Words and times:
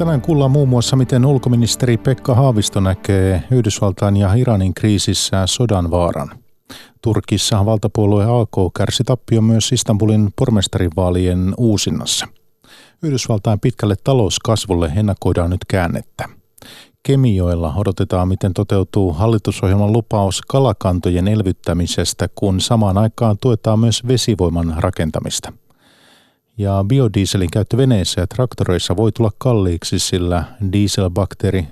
Tänään 0.00 0.20
kuullaan 0.20 0.50
muun 0.50 0.68
muassa, 0.68 0.96
miten 0.96 1.26
ulkoministeri 1.26 1.96
Pekka 1.96 2.34
Haavisto 2.34 2.80
näkee 2.80 3.42
Yhdysvaltain 3.50 4.16
ja 4.16 4.34
Iranin 4.34 4.74
kriisissä 4.74 5.46
sodan 5.46 5.90
vaaran. 5.90 6.30
Turkissa 7.02 7.66
valtapuolue 7.66 8.24
AK 8.24 8.72
kärsi 8.76 9.04
tappio 9.04 9.42
myös 9.42 9.72
Istanbulin 9.72 10.32
pormestarivaalien 10.38 11.54
uusinnassa. 11.58 12.26
Yhdysvaltain 13.02 13.60
pitkälle 13.60 13.94
talouskasvulle 14.04 14.92
ennakoidaan 14.96 15.50
nyt 15.50 15.64
käännettä. 15.68 16.28
Kemijoella 17.02 17.74
odotetaan, 17.76 18.28
miten 18.28 18.54
toteutuu 18.54 19.12
hallitusohjelman 19.12 19.92
lupaus 19.92 20.42
kalakantojen 20.48 21.28
elvyttämisestä, 21.28 22.28
kun 22.34 22.60
samaan 22.60 22.98
aikaan 22.98 23.36
tuetaan 23.40 23.78
myös 23.78 24.08
vesivoiman 24.08 24.74
rakentamista. 24.76 25.52
Ja 26.58 26.84
biodieselin 26.88 27.50
käyttö 27.50 27.76
veneissä 27.76 28.20
ja 28.20 28.26
traktoreissa 28.26 28.96
voi 28.96 29.12
tulla 29.12 29.30
kalliiksi, 29.38 29.98
sillä 29.98 30.44
dieselbakteeri 30.72 31.68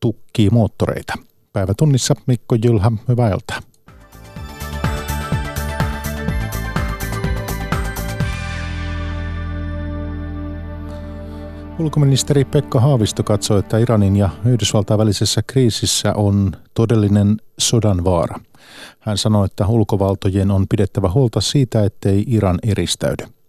tukkii 0.00 0.50
moottoreita. 0.50 1.14
Päivätunnissa 1.52 2.14
Mikko 2.26 2.56
Jylhä, 2.64 2.92
hyvää 3.08 3.30
iltaa. 3.30 3.60
Ulkoministeri 11.78 12.44
Pekka 12.44 12.80
Haavisto 12.80 13.22
katsoi, 13.22 13.58
että 13.58 13.78
Iranin 13.78 14.16
ja 14.16 14.30
Yhdysvaltain 14.44 14.98
välisessä 14.98 15.42
kriisissä 15.46 16.12
on 16.14 16.52
todellinen 16.74 17.36
sodan 17.58 18.04
vaara. 18.04 18.40
Hän 19.00 19.18
sanoi, 19.18 19.46
että 19.46 19.66
ulkovaltojen 19.66 20.50
on 20.50 20.66
pidettävä 20.68 21.10
huolta 21.10 21.40
siitä, 21.40 21.84
ettei 21.84 22.24
Iran 22.26 22.58
eristäydy. 22.62 23.39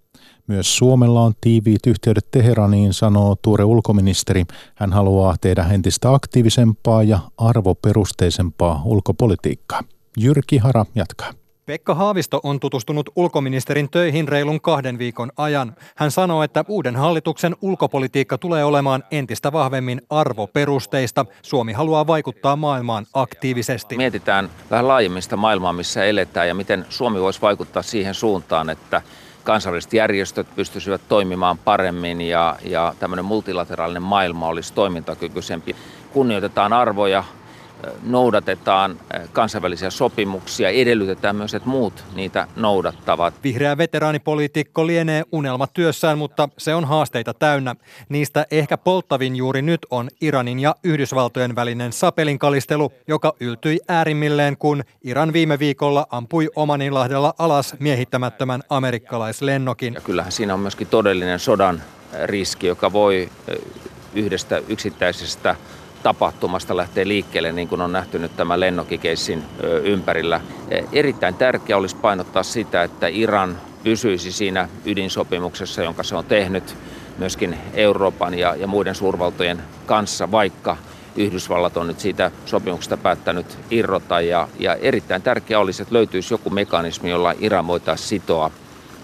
Myös 0.48 0.78
Suomella 0.78 1.22
on 1.22 1.34
tiiviit 1.42 1.88
yhteydet 1.88 2.32
Teheraniin, 2.32 2.94
sanoo 2.94 3.36
tuore 3.42 3.64
ulkoministeri. 3.64 4.44
Hän 4.76 4.94
haluaa 4.94 5.36
tehdä 5.42 5.66
entistä 5.72 6.14
aktiivisempaa 6.14 7.04
ja 7.04 7.20
arvoperusteisempaa 7.38 8.82
ulkopolitiikkaa. 8.86 9.82
Jyrki 10.18 10.58
Hara 10.58 10.86
jatkaa. 10.96 11.34
Pekka 11.66 11.96
Haavisto 11.96 12.40
on 12.44 12.60
tutustunut 12.60 13.10
ulkoministerin 13.16 13.90
töihin 13.90 14.28
reilun 14.28 14.62
kahden 14.62 14.98
viikon 14.98 15.32
ajan. 15.38 15.76
Hän 15.96 16.12
sanoo, 16.12 16.44
että 16.44 16.66
uuden 16.68 16.96
hallituksen 16.96 17.56
ulkopolitiikka 17.62 18.38
tulee 18.38 18.64
olemaan 18.64 19.04
entistä 19.12 19.52
vahvemmin 19.52 20.02
arvoperusteista. 20.10 21.26
Suomi 21.42 21.74
haluaa 21.74 22.08
vaikuttaa 22.08 22.56
maailmaan 22.56 23.06
aktiivisesti. 23.14 23.98
Mietitään 23.98 24.50
vähän 24.72 24.88
laajemmista 24.88 25.38
maailmaa, 25.38 25.74
missä 25.74 26.06
eletään 26.06 26.48
ja 26.48 26.54
miten 26.54 26.86
Suomi 26.90 27.22
voisi 27.22 27.42
vaikuttaa 27.42 27.84
siihen 27.84 28.14
suuntaan, 28.14 28.70
että 28.70 29.02
kansainväliset 29.44 29.94
järjestöt 29.94 30.48
pystyisivät 30.56 31.02
toimimaan 31.10 31.58
paremmin 31.58 32.22
ja, 32.22 32.56
ja 32.64 32.94
tämmöinen 33.00 33.26
multilateraalinen 33.26 34.04
maailma 34.04 34.48
olisi 34.48 34.74
toimintakykyisempi. 34.74 35.76
Kunnioitetaan 36.14 36.74
arvoja, 36.74 37.24
noudatetaan 38.04 39.00
kansainvälisiä 39.34 39.90
sopimuksia, 39.90 40.70
edellytetään 40.70 41.36
myös, 41.36 41.54
että 41.54 41.70
muut 41.70 42.04
niitä 42.16 42.48
noudattavat. 42.56 43.34
Vihreä 43.44 43.78
veteraanipoliitikko 43.78 44.88
lienee 44.88 45.24
unelma 45.32 45.68
työssään, 45.68 46.18
mutta 46.18 46.50
se 46.58 46.76
on 46.76 46.86
haasteita 46.86 47.34
täynnä. 47.34 47.76
Niistä 48.10 48.46
ehkä 48.52 48.78
polttavin 48.78 49.36
juuri 49.36 49.62
nyt 49.62 49.82
on 49.90 50.10
Iranin 50.22 50.60
ja 50.60 50.76
Yhdysvaltojen 50.84 51.56
välinen 51.56 51.94
sapelinkalistelu, 51.94 52.92
joka 53.08 53.34
yltyi 53.40 53.80
äärimmilleen, 53.88 54.58
kun 54.58 54.84
Iran 55.04 55.34
viime 55.34 55.60
viikolla 55.60 56.08
ampui 56.10 56.50
Omaninlahdella 56.56 57.34
alas 57.38 57.76
miehittämättömän 57.80 58.62
amerikkalaislennokin. 58.70 59.94
Ja 59.94 60.02
kyllähän 60.02 60.32
siinä 60.32 60.54
on 60.54 60.60
myöskin 60.60 60.88
todellinen 60.88 61.40
sodan 61.40 61.82
riski, 62.26 62.68
joka 62.68 62.94
voi 62.94 63.30
yhdestä 64.16 64.62
yksittäisestä 64.68 65.56
tapahtumasta 66.04 66.78
lähtee 66.78 67.08
liikkeelle, 67.08 67.52
niin 67.52 67.68
kuin 67.68 67.82
on 67.82 67.92
nähty 67.92 68.20
nyt 68.20 68.38
tämän 68.38 68.60
lennokikeissin 68.60 69.44
ympärillä. 69.84 70.42
E, 70.70 70.82
erittäin 70.92 71.36
tärkeää 71.36 71.78
olisi 71.78 71.96
painottaa 71.96 72.44
sitä, 72.44 72.84
että 72.84 73.08
Iran 73.08 73.58
pysyisi 73.84 74.32
siinä 74.32 74.70
ydinsopimuksessa, 74.86 75.84
jonka 75.84 76.04
se 76.04 76.16
on 76.16 76.26
tehnyt 76.26 76.76
myöskin 77.18 77.58
Euroopan 77.74 78.40
ja, 78.40 78.56
ja 78.56 78.68
muiden 78.68 78.96
suurvaltojen 78.96 79.62
kanssa, 79.86 80.32
vaikka 80.32 80.78
Yhdysvallat 81.16 81.78
on 81.78 81.88
nyt 81.88 82.00
siitä 82.00 82.32
sopimuksesta 82.46 82.98
päättänyt 82.98 83.58
irrota. 83.72 84.22
Ja, 84.22 84.48
ja 84.60 84.76
erittäin 84.76 85.22
tärkeää 85.22 85.60
olisi, 85.60 85.82
että 85.82 85.94
löytyisi 85.94 86.34
joku 86.34 86.50
mekanismi, 86.50 87.10
jolla 87.10 87.34
Iran 87.40 87.68
voitaisiin 87.68 88.08
sitoa 88.08 88.52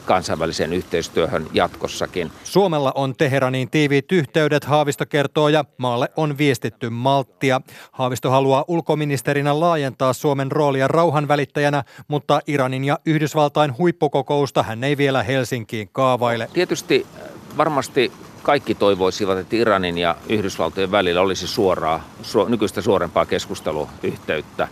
kansainväliseen 0.08 0.74
yhteistyöhön 0.74 1.48
jatkossakin. 1.54 2.32
Suomella 2.44 2.92
on 2.96 3.16
Teheraniin 3.16 3.70
tiiviit 3.70 4.12
yhteydet, 4.12 4.64
Haavisto 4.64 5.06
kertoo, 5.06 5.50
ja 5.50 5.66
maalle 5.78 6.10
on 6.18 6.38
viestitty 6.38 6.90
malttia. 6.90 7.62
Haavisto 7.92 8.30
haluaa 8.30 8.66
ulkoministerinä 8.68 9.60
laajentaa 9.60 10.14
Suomen 10.14 10.52
roolia 10.52 10.88
rauhanvälittäjänä, 10.88 11.84
mutta 12.08 12.40
Iranin 12.48 12.84
ja 12.84 13.00
Yhdysvaltain 13.06 13.78
huippukokousta 13.78 14.64
hän 14.64 14.84
ei 14.84 14.98
vielä 14.98 15.24
Helsinkiin 15.24 15.90
kaavaile. 15.92 16.50
Tietysti 16.54 17.06
äh, 17.16 17.22
varmasti 17.58 18.12
kaikki 18.44 18.76
toivoisivat, 18.76 19.38
että 19.38 19.56
Iranin 19.56 19.98
ja 19.98 20.16
Yhdysvaltojen 20.30 20.92
välillä 20.92 21.22
olisi 21.22 21.48
suoraa, 21.48 22.04
su, 22.22 22.46
nykyistä 22.46 22.82
suorempaa 22.82 23.26
keskusteluyhteyttä 23.26 24.68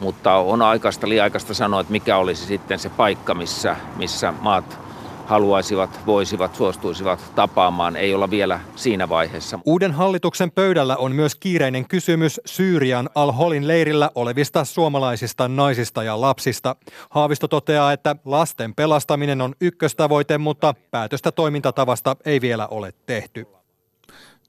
mutta 0.00 0.34
on 0.34 0.62
aikaista 0.62 1.08
liiaikaista 1.08 1.54
sanoa, 1.54 1.80
että 1.80 1.92
mikä 1.92 2.16
olisi 2.16 2.46
sitten 2.46 2.78
se 2.78 2.88
paikka, 2.88 3.34
missä, 3.34 3.76
missä 3.96 4.34
maat 4.40 4.78
haluaisivat, 5.26 6.00
voisivat, 6.06 6.54
suostuisivat 6.54 7.32
tapaamaan, 7.34 7.96
ei 7.96 8.14
olla 8.14 8.30
vielä 8.30 8.60
siinä 8.76 9.08
vaiheessa. 9.08 9.58
Uuden 9.64 9.92
hallituksen 9.92 10.50
pöydällä 10.50 10.96
on 10.96 11.12
myös 11.12 11.34
kiireinen 11.34 11.88
kysymys 11.88 12.40
Syyrian 12.46 13.10
Al-Holin 13.14 13.68
leirillä 13.68 14.10
olevista 14.14 14.64
suomalaisista 14.64 15.48
naisista 15.48 16.02
ja 16.02 16.20
lapsista. 16.20 16.76
Haavisto 17.10 17.48
toteaa, 17.48 17.92
että 17.92 18.16
lasten 18.24 18.74
pelastaminen 18.74 19.40
on 19.40 19.54
ykköstavoite, 19.60 20.38
mutta 20.38 20.74
päätöstä 20.90 21.32
toimintatavasta 21.32 22.16
ei 22.24 22.40
vielä 22.40 22.66
ole 22.66 22.92
tehty. 23.06 23.59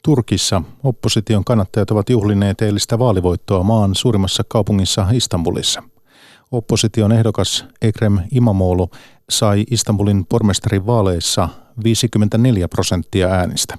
Turkissa 0.06 0.62
opposition 0.84 1.46
kannattajat 1.46 1.92
ovat 1.92 2.10
juhlineet 2.10 2.62
eilistä 2.62 3.00
vaalivoittoa 3.00 3.64
maan 3.64 3.96
suurimmassa 3.96 4.44
kaupungissa 4.48 5.08
Istanbulissa. 5.12 5.84
Opposition 6.52 7.12
ehdokas 7.12 7.66
Ekrem 7.82 8.20
Imamoglu 8.32 8.90
sai 9.30 9.64
Istanbulin 9.72 10.26
pormestarin 10.26 10.86
vaaleissa 10.86 11.50
54 11.84 12.68
prosenttia 12.68 13.28
äänistä. 13.28 13.78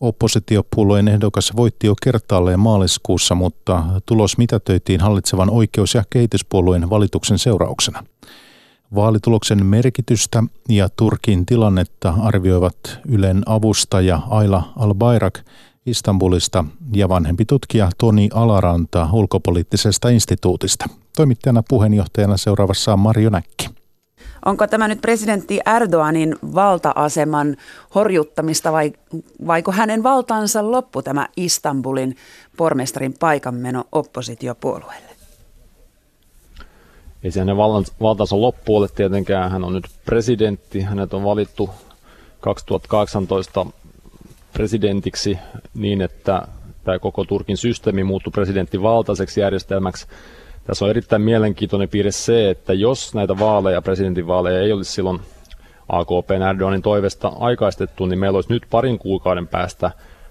Oppositiopuolueen 0.00 1.08
ehdokas 1.08 1.52
voitti 1.56 1.86
jo 1.86 1.94
kertaalleen 2.02 2.60
maaliskuussa, 2.60 3.34
mutta 3.34 3.84
tulos 4.06 4.38
mitätöitiin 4.38 5.00
hallitsevan 5.00 5.50
oikeus- 5.50 5.94
ja 5.94 6.04
kehityspuolueen 6.10 6.90
valituksen 6.90 7.38
seurauksena. 7.38 8.04
Vaalituloksen 8.94 9.66
merkitystä 9.66 10.42
ja 10.68 10.88
Turkin 10.88 11.46
tilannetta 11.46 12.14
arvioivat 12.22 12.76
Ylen 13.08 13.42
avustaja 13.46 14.20
Aila 14.30 14.72
Albayrak 14.76 15.38
Istanbulista 15.86 16.64
ja 16.92 17.08
vanhempi 17.08 17.44
tutkija 17.44 17.90
Toni 17.98 18.28
Alaranta 18.34 19.08
ulkopoliittisesta 19.12 20.08
instituutista. 20.08 20.88
Toimittajana 21.16 21.62
puheenjohtajana 21.68 22.36
seuraavassa 22.36 22.92
on 22.92 22.98
Marjo 22.98 23.30
Näkki. 23.30 23.68
Onko 24.44 24.66
tämä 24.66 24.88
nyt 24.88 25.00
presidentti 25.00 25.60
Erdoganin 25.76 26.36
valta-aseman 26.54 27.56
horjuttamista 27.94 28.72
vai 28.72 28.92
vaiko 29.46 29.72
hänen 29.72 30.02
valtaansa 30.02 30.70
loppu 30.70 31.02
tämä 31.02 31.28
Istanbulin 31.36 32.16
pormestarin 32.56 33.14
paikanmeno 33.20 33.84
oppositiopuolueelle? 33.92 35.17
Ei 37.24 37.30
se 37.30 37.40
hänen 37.40 37.56
valtansa 38.00 38.40
loppu 38.40 38.76
ole 38.76 38.88
tietenkään. 38.88 39.50
Hän 39.50 39.64
on 39.64 39.72
nyt 39.72 39.84
presidentti. 40.04 40.80
Hänet 40.80 41.14
on 41.14 41.24
valittu 41.24 41.70
2018 42.40 43.66
presidentiksi 44.52 45.38
niin, 45.74 46.02
että 46.02 46.42
tämä 46.84 46.98
koko 46.98 47.24
Turkin 47.24 47.56
systeemi 47.56 48.04
muuttui 48.04 48.30
presidenttivaltaiseksi 48.30 49.40
järjestelmäksi. 49.40 50.06
Tässä 50.64 50.84
on 50.84 50.90
erittäin 50.90 51.22
mielenkiintoinen 51.22 51.88
piirre 51.88 52.10
se, 52.10 52.50
että 52.50 52.72
jos 52.72 53.14
näitä 53.14 53.38
vaaleja, 53.38 53.82
presidentinvaaleja 53.82 54.60
ei 54.60 54.72
olisi 54.72 54.92
silloin 54.92 55.20
AKP 55.88 56.30
Erdoganin 56.50 56.82
toivesta 56.82 57.32
aikaistettu, 57.38 58.06
niin 58.06 58.18
meillä 58.18 58.36
olisi 58.36 58.52
nyt 58.52 58.62
parin 58.70 58.98
kuukauden 58.98 59.48
päästä 59.48 59.90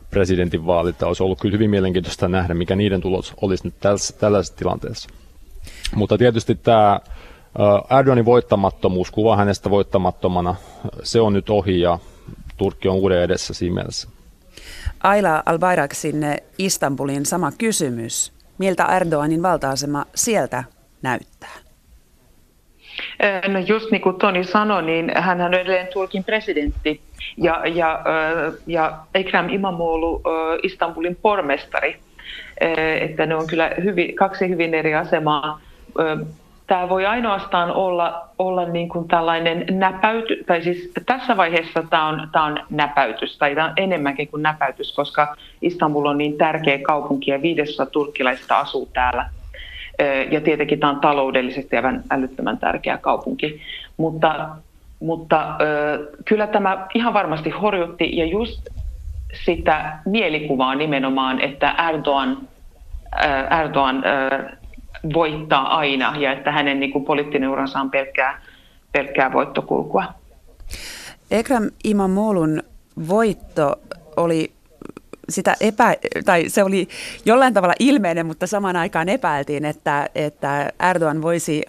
presidentinvaalit. 0.09 1.03
Olisi 1.03 1.23
ollut 1.23 1.39
kyllä 1.41 1.53
hyvin 1.53 1.69
mielenkiintoista 1.69 2.27
nähdä, 2.27 2.53
mikä 2.53 2.75
niiden 2.75 3.01
tulos 3.01 3.33
olisi 3.41 3.63
nyt 3.67 3.73
tällaisessa 4.19 4.57
tilanteessa. 4.57 5.09
Mutta 5.95 6.17
tietysti 6.17 6.55
tämä 6.55 6.99
Erdoganin 7.99 8.25
voittamattomuus, 8.25 9.11
kuva 9.11 9.37
hänestä 9.37 9.69
voittamattomana, 9.69 10.55
se 11.03 11.21
on 11.21 11.33
nyt 11.33 11.49
ohi 11.49 11.79
ja 11.79 11.99
Turkki 12.57 12.87
on 12.87 12.95
uuden 12.95 13.21
edessä 13.21 13.53
siinä 13.53 13.75
mielessä. 13.75 14.09
Aila 15.03 15.43
Albayrak 15.45 15.93
sinne 15.93 16.37
Istanbulin 16.57 17.25
sama 17.25 17.51
kysymys. 17.57 18.33
Miltä 18.57 18.85
Erdoganin 18.85 19.43
valta-asema 19.43 20.05
sieltä 20.15 20.63
näyttää? 21.01 21.57
No 23.47 23.59
just 23.59 23.91
niin 23.91 24.01
kuin 24.01 24.15
Toni 24.15 24.43
sanoi, 24.43 24.83
niin 24.83 25.11
hän 25.15 25.41
on 25.41 25.53
edelleen 25.53 25.87
Turkin 25.93 26.23
presidentti 26.23 27.01
ja, 27.37 27.67
ja, 27.67 28.03
ja 28.67 28.97
Ekrem 29.15 29.49
Imamoglu 29.49 30.21
Istanbulin 30.63 31.17
pormestari. 31.21 31.99
Että 33.01 33.25
ne 33.25 33.35
on 33.35 33.47
kyllä 33.47 33.71
hyvin, 33.83 34.15
kaksi 34.15 34.49
hyvin 34.49 34.73
eri 34.73 34.95
asemaa. 34.95 35.59
Tämä 36.67 36.89
voi 36.89 37.05
ainoastaan 37.05 37.71
olla, 37.71 38.29
olla 38.39 38.65
niin 38.65 38.89
kuin 38.89 39.07
tällainen 39.07 39.65
näpäytys, 39.69 40.37
tai 40.45 40.61
siis 40.61 40.91
tässä 41.05 41.37
vaiheessa 41.37 41.83
tämä 41.89 42.07
on, 42.07 42.29
tämä 42.31 42.45
on 42.45 42.59
näpäytys, 42.69 43.37
tai 43.37 43.55
tämä 43.55 43.67
on 43.67 43.73
enemmänkin 43.77 44.27
kuin 44.27 44.43
näpäytys, 44.43 44.95
koska 44.95 45.35
Istanbul 45.61 46.05
on 46.05 46.17
niin 46.17 46.37
tärkeä 46.37 46.79
kaupunki 46.79 47.31
ja 47.31 47.41
viidesosa 47.41 47.85
turkkilaista 47.85 48.59
asuu 48.59 48.89
täällä 48.93 49.29
ja 50.31 50.41
tietenkin 50.41 50.79
tämä 50.79 50.91
on 50.91 50.99
taloudellisesti 50.99 51.75
aivan 51.75 52.03
älyttömän 52.11 52.57
tärkeä 52.57 52.97
kaupunki. 52.97 53.61
Mutta, 53.97 54.49
mutta 54.99 55.55
kyllä 56.25 56.47
tämä 56.47 56.87
ihan 56.93 57.13
varmasti 57.13 57.49
horjutti 57.49 58.17
ja 58.17 58.25
just 58.25 58.67
sitä 59.45 59.97
mielikuvaa 60.05 60.75
nimenomaan, 60.75 61.41
että 61.41 61.75
Erdogan, 61.89 62.37
Erdogan 63.59 64.03
voittaa 65.13 65.77
aina 65.77 66.15
ja 66.17 66.31
että 66.31 66.51
hänen 66.51 66.79
niin 66.79 66.91
kuin, 66.91 67.05
poliittinen 67.05 67.49
uransa 67.49 67.79
on 67.79 67.91
pelkkää, 67.91 68.41
pelkkää 68.91 69.33
voittokulkua. 69.33 70.03
Ekrem 71.31 71.71
Imamolun 71.83 72.63
voitto 73.07 73.75
oli 74.17 74.51
sitä 75.29 75.55
epä, 75.61 75.95
tai 76.25 76.49
se 76.49 76.63
oli 76.63 76.87
jollain 77.25 77.53
tavalla 77.53 77.73
ilmeinen, 77.79 78.25
mutta 78.25 78.47
samaan 78.47 78.75
aikaan 78.75 79.09
epäiltiin, 79.09 79.65
että, 79.65 80.09
että 80.15 80.69
Erdogan 80.89 81.21
voisi 81.21 81.63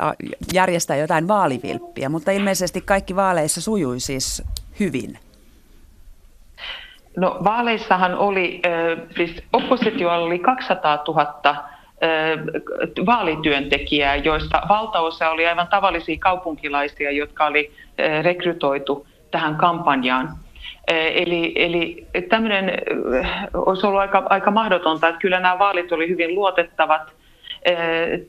järjestää 0.53 0.97
jotain 0.97 1.29
vaalivilppiä, 1.29 2.09
mutta 2.09 2.31
ilmeisesti 2.31 2.81
kaikki 2.81 3.17
vaaleissa 3.17 3.61
sujui 3.61 4.01
siis 4.01 4.43
hyvin. 4.81 5.19
No 7.17 7.37
vaaleissahan 7.45 8.15
oli, 8.15 8.63
siis 9.17 9.43
oppositio 9.53 10.11
oli 10.11 10.39
200 10.39 11.05
000 11.09 11.69
vaalityöntekijää, 13.07 14.17
joista 14.17 14.63
valtaosa 14.69 15.31
oli 15.31 15.47
aivan 15.47 15.69
tavallisia 15.69 16.17
kaupunkilaisia, 16.19 17.11
jotka 17.11 17.47
oli 17.47 17.73
rekrytoitu 18.23 19.07
tähän 19.31 19.57
kampanjaan. 19.57 20.29
Eli, 20.89 21.53
eli 21.57 22.07
tämmöinen 22.29 22.73
olisi 23.55 23.87
ollut 23.87 24.01
aika, 24.01 24.27
aika 24.31 24.51
mahdotonta, 24.51 25.09
että 25.09 25.21
kyllä 25.21 25.41
nämä 25.41 25.59
vaalit 25.59 25.93
oli 25.93 26.09
hyvin 26.09 26.35
luotettavat. 26.35 27.13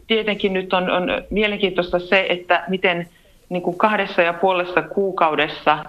Tietenkin 0.08 0.54
nyt 0.54 0.74
on, 0.74 0.90
on 0.92 1.10
mielenkiintoista 1.30 2.00
se, 2.00 2.26
että 2.30 2.64
miten 2.68 3.08
niin 3.50 3.64
kuin 3.64 3.78
kahdessa 3.78 4.22
ja 4.22 4.34
puolessa 4.34 4.82
kuukaudessa 4.82 5.86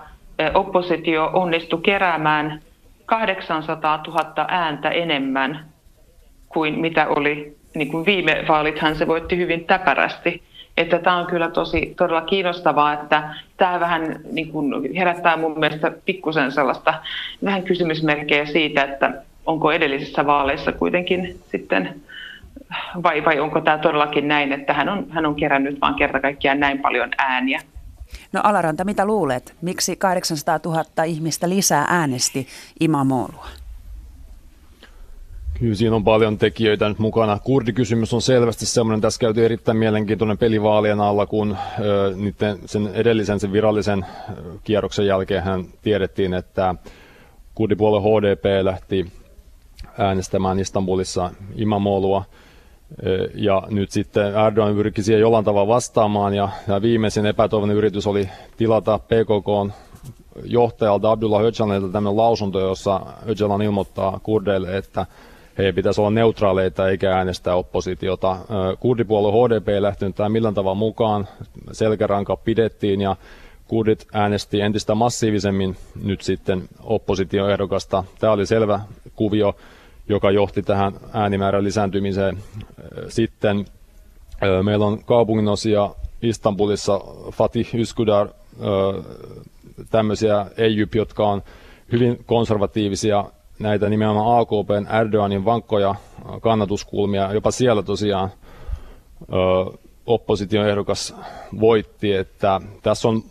oppositio 0.55 1.31
onnistui 1.32 1.81
keräämään 1.82 2.61
800 3.06 4.03
000 4.06 4.44
ääntä 4.49 4.91
enemmän 4.91 5.65
kuin 6.49 6.79
mitä 6.79 7.09
oli 7.09 7.59
niin 7.75 7.88
kuin 7.88 8.06
viime 8.06 8.44
vaalithan 8.49 8.96
se 8.96 9.06
voitti 9.06 9.37
hyvin 9.37 9.64
täpärästi. 9.64 10.43
Että 10.76 10.99
tämä 10.99 11.17
on 11.17 11.26
kyllä 11.26 11.50
tosi 11.50 11.94
todella 11.96 12.20
kiinnostavaa, 12.20 12.93
että 12.93 13.34
tämä 13.56 13.81
vähän 13.81 14.20
niin 14.32 14.52
kuin 14.52 14.94
herättää 14.94 15.37
mun 15.37 15.58
mielestä 15.58 15.93
pikkusen 16.05 16.52
sellaista 16.52 16.94
vähän 17.44 17.62
kysymysmerkkejä 17.62 18.46
siitä, 18.46 18.84
että 18.84 19.12
onko 19.46 19.72
edellisissä 19.72 20.26
vaaleissa 20.26 20.72
kuitenkin 20.72 21.40
sitten 21.50 22.00
vai, 23.02 23.25
vai 23.25 23.40
onko 23.40 23.61
tämä 23.61 23.78
todellakin 23.78 24.28
näin, 24.28 24.52
että 24.52 24.72
hän 24.72 24.88
on, 24.88 25.06
hän 25.11 25.26
on 25.26 25.34
kerännyt 25.34 25.81
vaan 25.81 25.94
kerta 25.94 26.20
kaikkiaan 26.20 26.61
näin 26.61 26.78
paljon 26.78 27.08
ääniä. 27.19 27.61
No 28.32 28.40
Alaranta, 28.44 28.84
mitä 28.84 29.05
luulet? 29.05 29.55
Miksi 29.62 29.96
800 29.96 30.61
000 30.64 31.05
ihmistä 31.05 31.49
lisää 31.49 31.84
äänesti 31.88 32.46
Imamolua? 32.81 33.59
Kyllä 35.60 35.74
siinä 35.74 35.96
on 35.96 36.04
paljon 36.04 36.38
tekijöitä 36.38 36.88
nyt 36.88 36.98
mukana. 36.98 37.38
Kurdikysymys 37.38 38.14
on 38.14 38.22
selvästi 38.22 38.66
semmoinen, 38.66 39.00
tässä 39.00 39.20
käytiin 39.20 39.44
erittäin 39.44 39.78
mielenkiintoinen 39.78 40.38
pelivaalien 40.38 41.00
alla, 41.00 41.26
kun 41.26 41.56
ö, 41.80 42.12
niiden, 42.16 42.58
sen 42.66 42.90
edellisen, 42.94 43.40
sen 43.40 43.52
virallisen 43.52 44.06
kierroksen 44.64 45.06
jälkeen 45.06 45.42
tiedettiin, 45.82 46.34
että 46.34 46.74
kurdipuolue 47.54 48.00
HDP 48.00 48.44
lähti 48.62 49.12
äänestämään 49.98 50.58
Istanbulissa 50.58 51.30
Imamolua. 51.54 52.24
Ja 53.34 53.62
nyt 53.70 53.90
sitten 53.90 54.26
Erdogan 54.46 54.74
pyrki 54.74 55.02
siihen 55.02 55.20
jollain 55.20 55.44
tavalla 55.44 55.74
vastaamaan, 55.74 56.34
ja, 56.34 56.48
ja 56.68 56.82
viimeisin 56.82 57.26
epätoivoinen 57.26 57.76
yritys 57.76 58.06
oli 58.06 58.28
tilata 58.56 58.98
PKK 58.98 59.74
johtajalta 60.44 61.10
Abdullah 61.10 61.42
Öcalanilta 61.42 61.92
tämmöinen 61.92 62.16
lausunto, 62.16 62.60
jossa 62.60 63.00
Öcalan 63.28 63.62
ilmoittaa 63.62 64.20
kurdeille, 64.22 64.76
että 64.76 65.06
heidän 65.58 65.75
pitäisi 65.75 66.00
olla 66.00 66.11
neutraaleita 66.11 66.88
eikä 66.88 67.17
äänestää 67.17 67.55
oppositiota. 67.55 68.37
Kurdipuolue 68.81 69.32
HDP 69.32 69.69
ei 69.69 69.82
lähtenyt 69.82 70.17
tähän 70.17 70.32
millään 70.32 70.55
tavalla 70.55 70.75
mukaan, 70.75 71.29
selkäranka 71.73 72.37
pidettiin 72.37 73.00
ja 73.00 73.17
kurdit 73.69 74.06
äänesti 74.12 74.61
entistä 74.61 74.94
massiivisemmin 74.94 75.76
nyt 76.05 76.20
sitten 76.20 76.62
oppositioehdokasta. 76.82 78.05
Tämä 78.19 78.32
oli 78.32 78.47
selvä 78.47 78.81
kuvio, 79.17 79.56
joka 80.08 80.31
johti 80.31 80.62
tähän 80.62 80.93
äänimäärän 81.12 81.64
lisääntymiseen. 81.64 82.38
Sitten 83.08 83.64
meillä 84.62 84.87
on 84.87 85.05
kaupunginosia 85.05 85.91
Istanbulissa, 86.23 87.00
Fatih 87.32 87.75
Üsküdar, 87.75 88.29
tämmöisiä 89.91 90.46
EYP, 90.56 90.94
jotka 90.94 91.29
on 91.29 91.43
hyvin 91.93 92.25
konservatiivisia 92.26 93.25
näitä 93.60 93.88
nimenomaan 93.88 94.40
AKPn 94.40 94.94
Erdoganin 95.00 95.44
vankkoja 95.44 95.94
kannatuskulmia. 96.40 97.32
Jopa 97.32 97.50
siellä 97.50 97.82
tosiaan 97.82 98.30
ö, 99.22 99.78
opposition 100.06 100.68
ehdokas 100.68 101.14
voitti, 101.60 102.12
että 102.12 102.60
tässä 102.82 103.08
on 103.08 103.22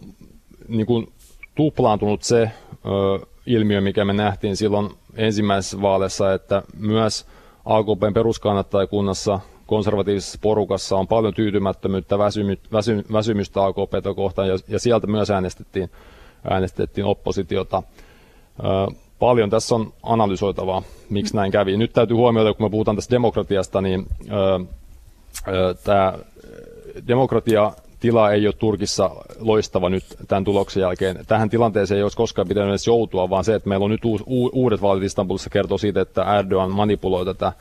niin 0.68 0.86
kuin, 0.86 1.08
tuplaantunut 1.56 2.24
se 2.24 2.42
ö, 2.42 3.26
ilmiö, 3.46 3.82
mikä 3.82 4.06
me 4.06 4.14
nähtiin 4.14 4.56
silloin 4.58 4.90
ensimmäisessä 5.16 5.82
vaaleissa, 5.82 6.34
että 6.34 6.64
myös 6.78 7.26
AKPn 7.66 8.14
peruskannattajakunnassa 8.14 9.40
konservatiivisessa 9.66 10.40
porukassa 10.42 10.96
on 10.96 11.08
paljon 11.08 11.34
tyytymättömyyttä, 11.34 12.18
väsymy, 12.18 12.58
väsy, 12.72 13.06
väsymystä 13.14 13.66
AKPta 13.66 14.14
kohtaan 14.14 14.48
ja, 14.48 14.58
ja 14.68 14.80
sieltä 14.80 15.08
myös 15.08 15.30
äänestettiin, 15.32 15.92
äänestettiin 16.50 17.06
oppositiota. 17.06 17.84
Ö, 18.60 19.09
paljon 19.20 19.50
tässä 19.50 19.76
on 19.76 19.94
analysoitavaa, 20.04 20.84
miksi 21.10 21.36
näin 21.36 21.52
kävi. 21.52 21.78
Nyt 21.78 21.94
täytyy 21.94 22.16
huomioida, 22.18 22.54
kun 22.54 22.66
me 22.66 22.70
puhutaan 22.70 22.98
tästä 22.98 23.12
demokratiasta, 23.12 23.82
niin 23.82 24.08
tämä 25.84 26.14
demokratia 27.08 27.72
tila 28.00 28.32
ei 28.32 28.48
ole 28.48 28.54
Turkissa 28.54 29.12
loistava 29.40 29.90
nyt 29.90 30.04
tämän 30.28 30.44
tuloksen 30.44 30.82
jälkeen. 30.82 31.26
Tähän 31.28 31.50
tilanteeseen 31.50 31.98
ei 31.98 32.04
olisi 32.04 32.18
koskaan 32.18 32.48
pitänyt 32.48 32.70
edes 32.70 32.88
joutua, 32.88 33.30
vaan 33.30 33.44
se, 33.44 33.56
että 33.56 33.70
meillä 33.70 33.84
on 33.84 33.92
nyt 33.92 34.02
uudet 34.54 34.82
vaalit 34.82 35.04
Istanbulissa 35.04 35.50
kertoo 35.50 35.78
siitä, 35.78 36.02
että 36.02 36.38
Erdogan 36.40 36.72
manipuloi 36.72 37.26
tätä 37.26 37.54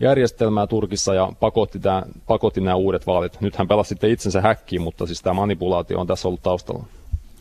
järjestelmää 0.00 0.66
Turkissa 0.66 1.14
ja 1.14 1.32
pakotti, 1.40 1.78
tämän, 1.78 2.04
pakotti 2.26 2.60
nämä 2.60 2.76
uudet 2.76 3.06
vaalit. 3.06 3.40
Nyt 3.40 3.56
hän 3.56 3.68
pelasi 3.68 3.88
sitten 3.88 4.10
itsensä 4.10 4.40
häkkiin, 4.40 4.82
mutta 4.82 5.06
siis 5.06 5.22
tämä 5.22 5.34
manipulaatio 5.34 6.00
on 6.00 6.06
tässä 6.06 6.28
ollut 6.28 6.42
taustalla. 6.42 6.84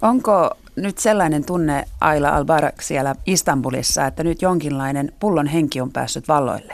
Onko 0.01 0.49
nyt 0.75 0.97
sellainen 0.97 1.45
tunne 1.45 1.83
Aila 2.01 2.29
Albarak 2.29 2.81
siellä 2.81 3.15
Istanbulissa, 3.25 4.05
että 4.05 4.23
nyt 4.23 4.41
jonkinlainen 4.41 5.11
pullon 5.19 5.47
henki 5.47 5.81
on 5.81 5.91
päässyt 5.91 6.27
valloille? 6.27 6.73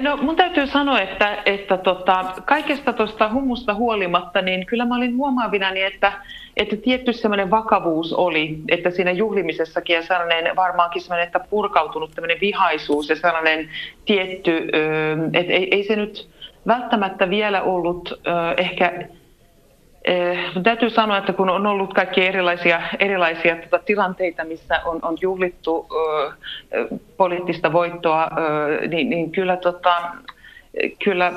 No 0.00 0.16
mun 0.16 0.36
täytyy 0.36 0.66
sanoa, 0.66 1.00
että, 1.00 1.42
että 1.46 1.76
tota, 1.76 2.24
kaikesta 2.44 2.92
tuosta 2.92 3.32
humusta 3.32 3.74
huolimatta, 3.74 4.42
niin 4.42 4.66
kyllä 4.66 4.84
mä 4.84 4.96
olin 4.96 5.16
huomaavinani, 5.16 5.82
että, 5.82 6.12
että 6.56 6.76
tietty 6.76 7.12
semmoinen 7.12 7.50
vakavuus 7.50 8.12
oli, 8.12 8.58
että 8.68 8.90
siinä 8.90 9.10
juhlimisessakin 9.10 9.96
ja 9.96 10.02
sellainen 10.02 10.56
varmaankin 10.56 11.02
semmoinen, 11.02 11.26
että 11.26 11.40
purkautunut 11.40 12.10
tämmöinen 12.14 12.40
vihaisuus 12.40 13.08
ja 13.08 13.16
sellainen 13.16 13.68
tietty, 14.04 14.68
että 15.32 15.52
ei, 15.52 15.68
ei 15.70 15.84
se 15.84 15.96
nyt 15.96 16.28
välttämättä 16.66 17.30
vielä 17.30 17.62
ollut 17.62 18.20
ehkä 18.56 18.92
Eh, 18.92 19.15
täytyy 20.62 20.90
sanoa, 20.90 21.18
että 21.18 21.32
kun 21.32 21.50
on 21.50 21.66
ollut 21.66 21.94
kaikki 21.94 22.26
erilaisia, 22.26 22.82
erilaisia 22.98 23.56
tota, 23.56 23.78
tilanteita, 23.78 24.44
missä 24.44 24.80
on, 24.84 24.98
on 25.02 25.16
juhlittu 25.20 25.86
ö, 25.92 26.88
poliittista 27.16 27.72
voittoa, 27.72 28.30
ö, 28.38 28.88
niin, 28.88 29.10
niin 29.10 29.32
kyllä, 29.32 29.56
tota, 29.56 30.02
kyllä, 31.04 31.32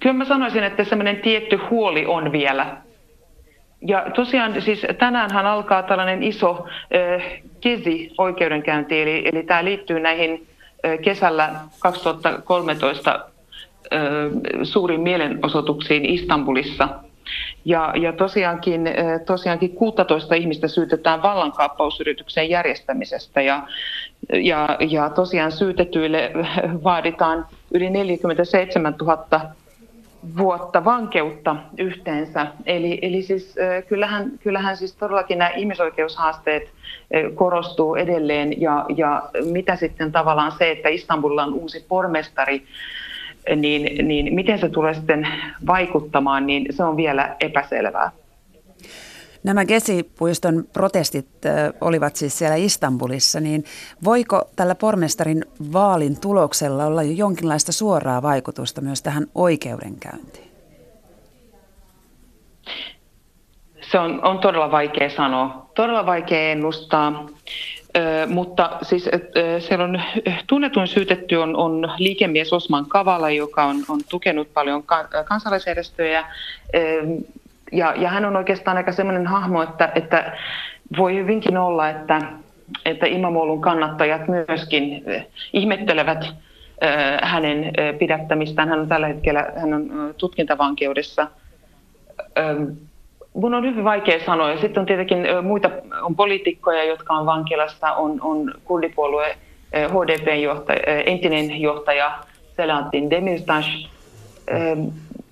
kyllä 0.00 0.14
mä 0.14 0.24
sanoisin, 0.24 0.64
että 0.64 0.84
semmoinen 0.84 1.16
tietty 1.16 1.56
huoli 1.70 2.06
on 2.06 2.32
vielä. 2.32 2.76
Ja 3.86 4.06
tosiaan 4.14 4.62
siis 4.62 4.86
tänäänhän 4.98 5.46
alkaa 5.46 5.82
tällainen 5.82 6.22
iso 6.22 6.66
ö, 6.94 7.20
kesi-oikeudenkäynti, 7.60 9.02
eli, 9.02 9.28
eli 9.32 9.42
tämä 9.42 9.64
liittyy 9.64 10.00
näihin 10.00 10.46
ö, 10.84 10.98
kesällä 10.98 11.50
2013 11.78 13.20
suuriin 14.62 15.00
mielenosoituksiin 15.00 16.04
Istanbulissa. 16.04 16.88
Ja, 17.64 17.92
ja 17.96 18.12
tosiaankin, 18.12 18.88
tosiaankin 19.26 19.70
16 19.70 20.34
ihmistä 20.34 20.68
syytetään 20.68 21.22
vallankaappausyrityksen 21.22 22.50
järjestämisestä 22.50 23.42
ja, 23.42 23.62
ja, 24.32 24.76
ja 24.88 25.10
tosiaan 25.10 25.52
syytetyille 25.52 26.32
vaaditaan 26.84 27.46
yli 27.74 27.90
47 27.90 28.94
000 29.00 29.26
vuotta 30.38 30.84
vankeutta 30.84 31.56
yhteensä. 31.78 32.46
Eli, 32.66 32.98
eli 33.02 33.22
siis, 33.22 33.54
kyllähän, 33.88 34.32
kyllähän 34.42 34.76
siis 34.76 34.96
todellakin 34.96 35.38
nämä 35.38 35.50
ihmisoikeushaasteet 35.50 36.70
korostuu 37.34 37.94
edelleen 37.94 38.60
ja, 38.60 38.86
ja 38.96 39.22
mitä 39.44 39.76
sitten 39.76 40.12
tavallaan 40.12 40.52
se, 40.52 40.70
että 40.70 40.88
Istanbulilla 40.88 41.44
on 41.44 41.54
uusi 41.54 41.84
pormestari, 41.88 42.62
niin, 43.56 44.08
niin 44.08 44.34
miten 44.34 44.58
se 44.58 44.68
tulee 44.68 44.94
sitten 44.94 45.28
vaikuttamaan, 45.66 46.46
niin 46.46 46.66
se 46.70 46.84
on 46.84 46.96
vielä 46.96 47.36
epäselvää. 47.40 48.10
Nämä 49.44 49.64
Gesi-puiston 49.64 50.64
protestit 50.72 51.26
olivat 51.80 52.16
siis 52.16 52.38
siellä 52.38 52.56
Istanbulissa, 52.56 53.40
niin 53.40 53.64
voiko 54.04 54.42
tällä 54.56 54.74
pormestarin 54.74 55.44
vaalin 55.72 56.20
tuloksella 56.20 56.86
olla 56.86 57.02
jo 57.02 57.12
jonkinlaista 57.12 57.72
suoraa 57.72 58.22
vaikutusta 58.22 58.80
myös 58.80 59.02
tähän 59.02 59.26
oikeudenkäyntiin? 59.34 60.50
Se 63.90 63.98
on, 63.98 64.24
on 64.24 64.38
todella 64.38 64.70
vaikea 64.70 65.10
sanoa, 65.10 65.70
todella 65.74 66.06
vaikea 66.06 66.50
ennustaa. 66.50 67.26
Mutta 68.28 68.78
siis 68.82 69.10
siellä 69.58 69.84
on 69.84 70.02
tunnetuin 70.46 70.88
syytetty 70.88 71.36
on, 71.36 71.56
on 71.56 71.92
liikemies 71.98 72.52
Osman 72.52 72.86
Kavala, 72.86 73.30
joka 73.30 73.64
on, 73.64 73.76
on 73.88 74.00
tukenut 74.10 74.54
paljon 74.54 74.82
ka, 74.82 75.08
kansalaisjärjestöjä. 75.24 76.24
Ja, 77.72 77.94
ja 77.96 78.08
hän 78.08 78.24
on 78.24 78.36
oikeastaan 78.36 78.76
aika 78.76 78.92
semmoinen 78.92 79.26
hahmo, 79.26 79.62
että, 79.62 79.92
että 79.94 80.38
voi 80.98 81.14
hyvinkin 81.14 81.56
olla, 81.56 81.88
että, 81.88 82.20
että 82.84 83.06
Imamoulun 83.06 83.60
kannattajat 83.60 84.20
myöskin 84.28 85.04
ihmettelevät 85.52 86.24
hänen 87.22 87.72
pidättämistään. 87.98 88.68
Hän 88.68 88.80
on 88.80 88.88
tällä 88.88 89.08
hetkellä 89.08 89.52
hän 89.56 89.74
on 89.74 90.14
tutkintavankeudessa. 90.18 91.26
Mun 93.34 93.54
on 93.54 93.64
hyvin 93.64 93.84
vaikea 93.84 94.24
sanoa. 94.26 94.50
Ja 94.50 94.60
sitten 94.60 94.80
on 94.80 94.86
tietenkin 94.86 95.26
muita 95.42 95.70
on 96.02 96.16
poliitikkoja, 96.16 96.84
jotka 96.84 97.14
on 97.14 97.26
vankilassa. 97.26 97.92
On, 97.92 98.20
on 98.20 98.54
kurdipuolue 98.64 99.36
HDPn 99.72 100.42
johtaja, 100.42 101.02
entinen 101.06 101.60
johtaja 101.60 102.18
Selahattin 102.56 103.10
Demirtas 103.10 103.88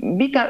mitä, 0.02 0.48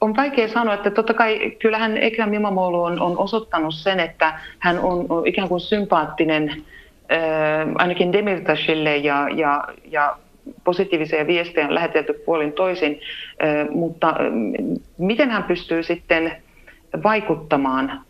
on 0.00 0.16
vaikea 0.16 0.48
sanoa, 0.48 0.74
että 0.74 0.90
totta 0.90 1.14
kai 1.14 1.50
kyllähän 1.58 1.96
Ekrem 1.96 2.34
Imamoglu 2.34 2.82
on, 2.82 3.00
on 3.00 3.18
osoittanut 3.18 3.74
sen, 3.74 4.00
että 4.00 4.40
hän 4.58 4.78
on, 4.78 5.06
on 5.08 5.26
ikään 5.26 5.48
kuin 5.48 5.60
sympaattinen 5.60 6.62
ainakin 7.74 8.12
Demirtasille 8.12 8.96
ja, 8.96 9.28
ja, 9.34 9.64
ja 9.90 10.16
positiivisia 10.64 11.26
viestejä 11.26 11.66
on 11.66 11.74
lähetelty 11.74 12.12
puolin 12.12 12.52
toisin, 12.52 13.00
mutta 13.70 14.14
miten 14.98 15.30
hän 15.30 15.42
pystyy 15.42 15.82
sitten 15.82 16.32
vaikuttamaan 17.02 18.00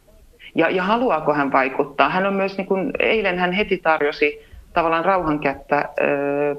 ja, 0.55 0.71
ja 0.71 0.83
haluaako 0.83 1.35
hän 1.35 1.53
vaikuttaa? 1.53 2.09
Hän 2.09 2.27
on 2.27 2.35
myös, 2.35 2.57
niin 2.57 2.67
kuin, 2.67 2.91
eilen 2.99 3.39
hän 3.39 3.53
heti 3.53 3.79
tarjosi 3.79 4.47
tavallaan 4.73 5.05
rauhankättä 5.05 5.89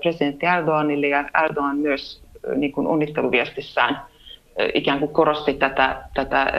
presidentti 0.02 0.46
Erdoganille 0.46 1.08
ja 1.08 1.26
Erdogan 1.44 1.78
myös 1.78 2.24
niin 2.56 2.72
kuin 2.72 2.88
onnitteluviestissään 2.88 4.02
ikään 4.74 5.00
kuin 5.00 5.14
korosti 5.14 5.54
tätä, 5.54 6.04
tätä 6.14 6.54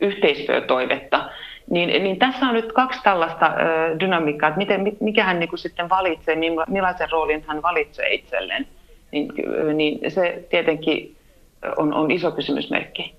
yhteistyötoivetta. 0.00 1.30
Niin, 1.70 2.02
niin 2.02 2.18
tässä 2.18 2.46
on 2.46 2.54
nyt 2.54 2.72
kaksi 2.72 3.00
tällaista 3.02 3.52
dynamiikkaa, 4.00 4.48
että 4.48 4.58
miten, 4.58 4.96
mikä 5.00 5.24
hän 5.24 5.40
niin 5.40 5.48
kuin 5.48 5.58
sitten 5.58 5.88
valitsee, 5.88 6.36
millaisen 6.68 7.10
roolin 7.10 7.44
hän 7.46 7.62
valitsee 7.62 8.14
itselleen. 8.14 8.66
Niin, 9.12 9.32
niin 9.74 10.10
se 10.10 10.44
tietenkin 10.50 11.16
on, 11.76 11.94
on 11.94 12.10
iso 12.10 12.30
kysymysmerkki. 12.30 13.14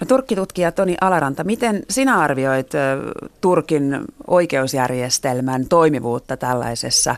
No 0.00 0.06
Turkkitutkija 0.08 0.72
Toni 0.72 0.96
Alaranta, 1.00 1.44
miten 1.44 1.82
sinä 1.90 2.18
arvioit 2.18 2.70
Turkin 3.40 3.98
oikeusjärjestelmän 4.26 5.68
toimivuutta 5.68 6.36
tällaisessa 6.36 7.16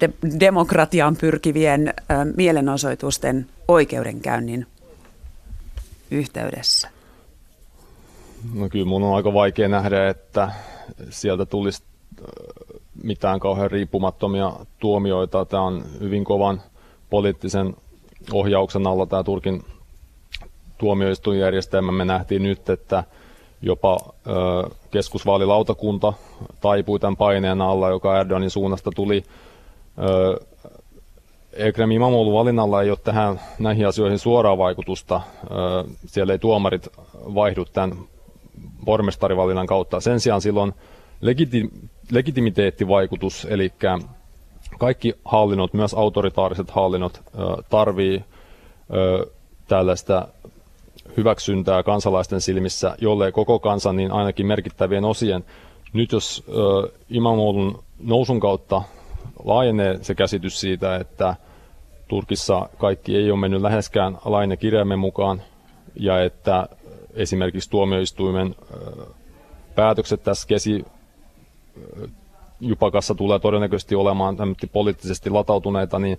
de- 0.00 0.40
demokratiaan 0.40 1.16
pyrkivien 1.16 1.94
mielenosoitusten 2.36 3.46
oikeudenkäynnin 3.68 4.66
yhteydessä? 6.10 6.88
No 8.54 8.68
kyllä 8.68 8.84
mun 8.84 9.02
on 9.02 9.16
aika 9.16 9.34
vaikea 9.34 9.68
nähdä, 9.68 10.08
että 10.08 10.50
sieltä 11.10 11.46
tulisi 11.46 11.82
mitään 13.02 13.40
kauhean 13.40 13.70
riippumattomia 13.70 14.52
tuomioita. 14.78 15.44
Tämä 15.44 15.62
on 15.62 15.84
hyvin 16.00 16.24
kovan 16.24 16.62
poliittisen 17.10 17.76
ohjauksen 18.32 18.86
alla 18.86 19.06
tämä 19.06 19.24
Turkin 19.24 19.64
tuomioistuinjärjestelmä. 20.78 21.92
Me 21.92 22.04
nähtiin 22.04 22.42
nyt, 22.42 22.70
että 22.70 23.04
jopa 23.62 23.98
ö, 24.26 24.70
keskusvaalilautakunta 24.90 26.12
taipui 26.60 27.00
tämän 27.00 27.16
paineen 27.16 27.60
alla, 27.60 27.88
joka 27.88 28.20
Erdoganin 28.20 28.50
suunnasta 28.50 28.90
tuli. 28.94 29.24
Ö, 29.98 30.40
Ekrem 31.52 31.90
Imamoglu 31.90 32.32
valinnalla 32.32 32.82
ei 32.82 32.90
ole 32.90 32.98
tähän 33.04 33.40
näihin 33.58 33.86
asioihin 33.86 34.18
suoraa 34.18 34.58
vaikutusta. 34.58 35.20
Ö, 35.44 35.88
siellä 36.06 36.32
ei 36.32 36.38
tuomarit 36.38 36.88
vaihdu 37.14 37.64
tämän 37.64 37.98
pormestarivalinnan 38.84 39.66
kautta. 39.66 40.00
Sen 40.00 40.20
sijaan 40.20 40.40
silloin 40.40 40.72
legiti- 41.20 41.88
legitimiteettivaikutus, 42.10 43.46
eli 43.50 43.72
kaikki 44.78 45.14
hallinnot, 45.24 45.74
myös 45.74 45.94
autoritaariset 45.94 46.70
hallinnot, 46.70 47.22
tarvii 47.70 48.24
tällaista 49.68 50.28
hyväksyntää 51.16 51.82
kansalaisten 51.82 52.40
silmissä, 52.40 52.96
jollei 53.00 53.32
koko 53.32 53.58
kansan, 53.58 53.96
niin 53.96 54.12
ainakin 54.12 54.46
merkittävien 54.46 55.04
osien. 55.04 55.44
Nyt 55.92 56.12
jos 56.12 56.44
äh, 56.48 56.92
Imamoulun 57.10 57.84
nousun 58.02 58.40
kautta 58.40 58.82
laajenee 59.44 59.98
se 60.02 60.14
käsitys 60.14 60.60
siitä, 60.60 60.96
että 60.96 61.34
Turkissa 62.08 62.68
kaikki 62.78 63.16
ei 63.16 63.30
ole 63.30 63.40
mennyt 63.40 63.62
läheskään 63.62 64.18
lain 64.24 64.50
ja 64.50 64.56
kirjaimen 64.56 64.98
mukaan, 64.98 65.42
ja 65.96 66.24
että 66.24 66.68
esimerkiksi 67.14 67.70
tuomioistuimen 67.70 68.54
päätökset 69.74 70.22
tässä 70.22 70.48
kesi 70.48 70.84
jupakassa 72.60 73.14
tulee 73.14 73.38
todennäköisesti 73.38 73.94
olemaan 73.94 74.36
poliittisesti 74.72 75.30
latautuneita, 75.30 75.98
niin 75.98 76.18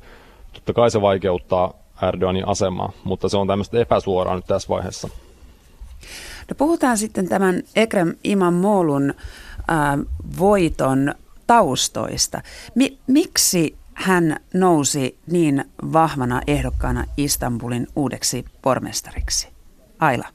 totta 0.53 0.73
kai 0.73 0.91
se 0.91 1.01
vaikeuttaa 1.01 1.73
Erdoganin 2.01 2.47
asemaa, 2.47 2.91
mutta 3.03 3.29
se 3.29 3.37
on 3.37 3.47
tämmöistä 3.47 3.79
epäsuoraa 3.79 4.35
nyt 4.35 4.45
tässä 4.45 4.69
vaiheessa. 4.69 5.09
No 6.49 6.55
puhutaan 6.57 6.97
sitten 6.97 7.29
tämän 7.29 7.61
Ekrem 7.75 8.15
Imamolun 8.23 9.13
äh, 9.69 9.75
voiton 10.39 11.15
taustoista. 11.47 12.41
Mi- 12.75 12.97
miksi 13.07 13.75
hän 13.93 14.37
nousi 14.53 15.17
niin 15.31 15.65
vahvana 15.93 16.41
ehdokkaana 16.47 17.03
Istanbulin 17.17 17.87
uudeksi 17.95 18.45
pormestariksi? 18.61 19.47
Aila. 19.99 20.25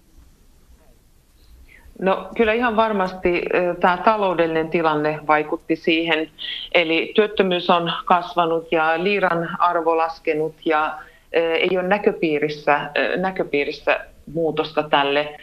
No 1.98 2.28
kyllä 2.36 2.52
ihan 2.52 2.76
varmasti 2.76 3.42
tämä 3.80 3.96
taloudellinen 3.96 4.70
tilanne 4.70 5.20
vaikutti 5.26 5.76
siihen. 5.76 6.30
Eli 6.74 7.12
työttömyys 7.14 7.70
on 7.70 7.92
kasvanut 8.04 8.72
ja 8.72 9.04
liiran 9.04 9.48
arvo 9.58 9.96
laskenut 9.96 10.54
ja 10.64 10.98
ei 11.32 11.68
ole 11.72 11.88
näköpiirissä, 11.88 12.90
näköpiirissä 13.16 14.00
muutosta 14.34 14.82
tälle. 14.82 15.38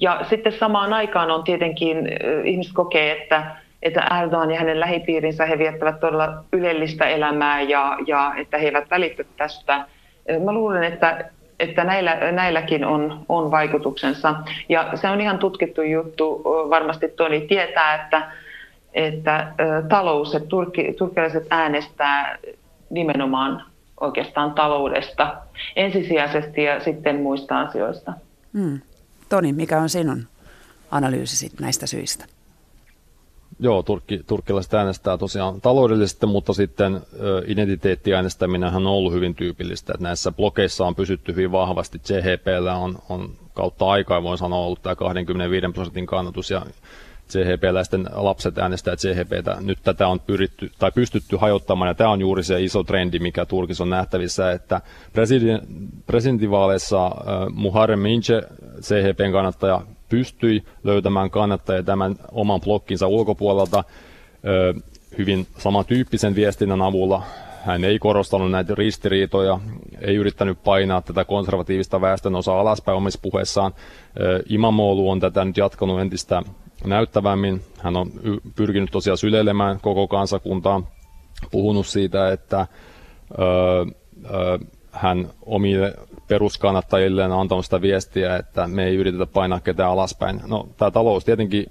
Ja 0.00 0.20
sitten 0.28 0.52
samaan 0.52 0.92
aikaan 0.92 1.30
on 1.30 1.44
tietenkin, 1.44 2.08
ihmiset 2.44 2.72
kokee, 2.74 3.22
että, 3.22 3.56
että 3.82 4.06
Erdogan 4.20 4.50
ja 4.50 4.58
hänen 4.58 4.80
lähipiirinsä 4.80 5.46
he 5.46 5.58
viettävät 5.58 6.00
todella 6.00 6.44
ylellistä 6.52 7.04
elämää 7.04 7.60
ja, 7.60 7.98
ja 8.06 8.32
että 8.36 8.58
he 8.58 8.64
eivät 8.64 8.90
välity 8.90 9.26
tästä. 9.36 9.84
Mä 10.44 10.52
luulen, 10.52 10.84
että, 10.84 11.30
että 11.60 11.84
näillä, 11.84 12.32
näilläkin 12.32 12.84
on, 12.84 13.20
on 13.28 13.50
vaikutuksensa. 13.50 14.34
Ja 14.68 14.90
se 14.94 15.08
on 15.08 15.20
ihan 15.20 15.38
tutkittu 15.38 15.82
juttu. 15.82 16.42
Varmasti 16.70 17.08
Toni 17.08 17.40
tietää, 17.40 17.94
että, 17.94 18.22
että 18.94 19.52
talous, 19.88 20.34
että 20.34 20.48
turkki, 20.48 20.92
turkkilaiset 20.98 21.46
äänestää 21.50 22.38
nimenomaan 22.90 23.62
oikeastaan 24.00 24.54
taloudesta 24.54 25.36
ensisijaisesti 25.76 26.62
ja 26.62 26.80
sitten 26.80 27.16
muista 27.22 27.60
asioista. 27.60 28.12
Hmm. 28.52 28.80
Toni, 29.28 29.52
mikä 29.52 29.80
on 29.80 29.88
sinun 29.88 30.26
analyysisi 30.90 31.52
näistä 31.60 31.86
syistä? 31.86 32.24
Joo, 33.60 33.82
turkki, 33.82 34.20
turkkilaiset 34.26 34.74
äänestää 34.74 35.18
tosiaan 35.18 35.60
taloudellisesti, 35.60 36.26
mutta 36.26 36.52
sitten 36.52 37.00
identiteettiäänestäminen 37.46 38.74
on 38.74 38.86
ollut 38.86 39.12
hyvin 39.12 39.34
tyypillistä. 39.34 39.92
Että 39.94 40.02
näissä 40.02 40.32
blokeissa 40.32 40.86
on 40.86 40.94
pysytty 40.94 41.32
hyvin 41.32 41.52
vahvasti. 41.52 41.98
CHPllä 41.98 42.76
on, 42.76 42.98
on 43.08 43.30
kautta 43.54 43.90
aikaa, 43.90 44.22
voin 44.22 44.38
sanoa, 44.38 44.58
ollut 44.58 44.82
tämä 44.82 44.94
25 44.94 45.66
prosentin 45.74 46.06
kannatus 46.06 46.50
ja 46.50 46.62
CHP-läisten 47.28 48.06
lapset 48.12 48.58
äänestää 48.58 48.96
CHPtä. 48.96 49.56
Nyt 49.60 49.78
tätä 49.84 50.08
on 50.08 50.20
pyritty, 50.20 50.70
tai 50.78 50.92
pystytty 50.94 51.36
hajottamaan, 51.36 51.88
ja 51.88 51.94
tämä 51.94 52.10
on 52.10 52.20
juuri 52.20 52.42
se 52.42 52.62
iso 52.62 52.84
trendi, 52.84 53.18
mikä 53.18 53.44
Turkissa 53.46 53.84
on 53.84 53.90
nähtävissä, 53.90 54.52
että 54.52 54.80
presidentinvaaleissa 56.06 57.10
Muharrem 57.54 58.06
Ince, 58.06 58.42
CHPn 58.80 59.32
kannattaja, 59.32 59.80
pystyi 60.08 60.64
löytämään 60.84 61.30
kannattajia 61.30 61.82
tämän 61.82 62.16
oman 62.32 62.60
blokkinsa 62.60 63.06
ulkopuolelta 63.06 63.84
hyvin 65.18 65.46
samantyyppisen 65.58 66.34
viestinnän 66.34 66.82
avulla. 66.82 67.22
Hän 67.64 67.84
ei 67.84 67.98
korostanut 67.98 68.50
näitä 68.50 68.74
ristiriitoja, 68.74 69.60
ei 70.00 70.16
yrittänyt 70.16 70.58
painaa 70.64 71.02
tätä 71.02 71.24
konservatiivista 71.24 72.00
väestön 72.00 72.34
osaa 72.34 72.60
alaspäin 72.60 72.96
omissa 72.96 73.18
puheissaan. 73.22 73.72
Imamolu 74.48 75.10
on 75.10 75.20
tätä 75.20 75.44
nyt 75.44 75.56
jatkanut 75.56 76.00
entistä 76.00 76.42
näyttävämmin. 76.84 77.62
Hän 77.78 77.96
on 77.96 78.10
pyrkinyt 78.56 78.90
tosiaan 78.90 79.18
syleilemään 79.18 79.80
koko 79.80 80.08
kansakuntaa, 80.08 80.82
puhunut 81.50 81.86
siitä, 81.86 82.32
että 82.32 82.66
öö, 83.38 83.84
öö, 84.30 84.58
hän 84.92 85.30
omille 85.42 85.94
peruskannattajilleen 86.28 87.32
on 87.32 87.40
antanut 87.40 87.64
sitä 87.64 87.82
viestiä, 87.82 88.36
että 88.36 88.66
me 88.66 88.84
ei 88.86 88.96
yritetä 88.96 89.26
painaa 89.26 89.60
ketään 89.60 89.90
alaspäin. 89.90 90.40
No, 90.46 90.68
tämä 90.76 90.90
talous 90.90 91.24
tietenkin 91.24 91.66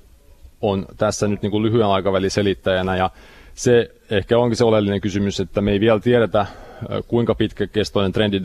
on 0.62 0.86
tässä 0.98 1.28
nyt 1.28 1.42
niin 1.42 1.52
kuin 1.52 1.64
lyhyen 1.64 1.86
aikavälin 1.86 2.32
selittäjänä 2.32 2.96
ja 2.98 3.10
se 3.54 3.96
ehkä 4.12 4.38
onkin 4.38 4.58
se 4.58 4.66
oleellinen 4.66 5.02
kysymys, 5.02 5.40
että 5.40 5.62
me 5.62 5.72
ei 5.72 5.80
vielä 5.80 6.00
tiedetä, 6.00 6.46
kuinka 7.08 7.36
pitkäkestoinen 7.36 8.12
trendi 8.12 8.42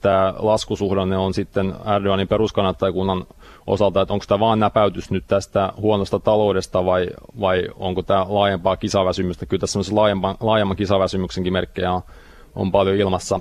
tämä 0.00 0.34
laskusuhdanne 0.38 1.16
on 1.16 1.34
sitten 1.34 1.74
Erdoganin 1.96 2.28
peruskannattajakunnan 2.28 3.26
osalta, 3.66 4.00
että 4.00 4.14
onko 4.14 4.24
tämä 4.28 4.40
vaan 4.40 4.60
näpäytys 4.60 5.10
nyt 5.10 5.24
tästä 5.26 5.72
huonosta 5.76 6.18
taloudesta 6.18 6.84
vai, 6.84 7.08
vai 7.40 7.68
onko 7.76 8.02
tämä 8.02 8.26
laajempaa 8.28 8.76
kisaväsymystä. 8.76 9.46
Kyllä 9.46 9.60
tässä 9.60 9.80
laajemman, 9.92 10.36
laajemman 10.40 10.76
kisaväsymyksenkin 10.76 11.52
merkkejä 11.52 11.92
on, 11.92 12.02
on 12.54 12.72
paljon 12.72 12.96
ilmassa. 12.96 13.40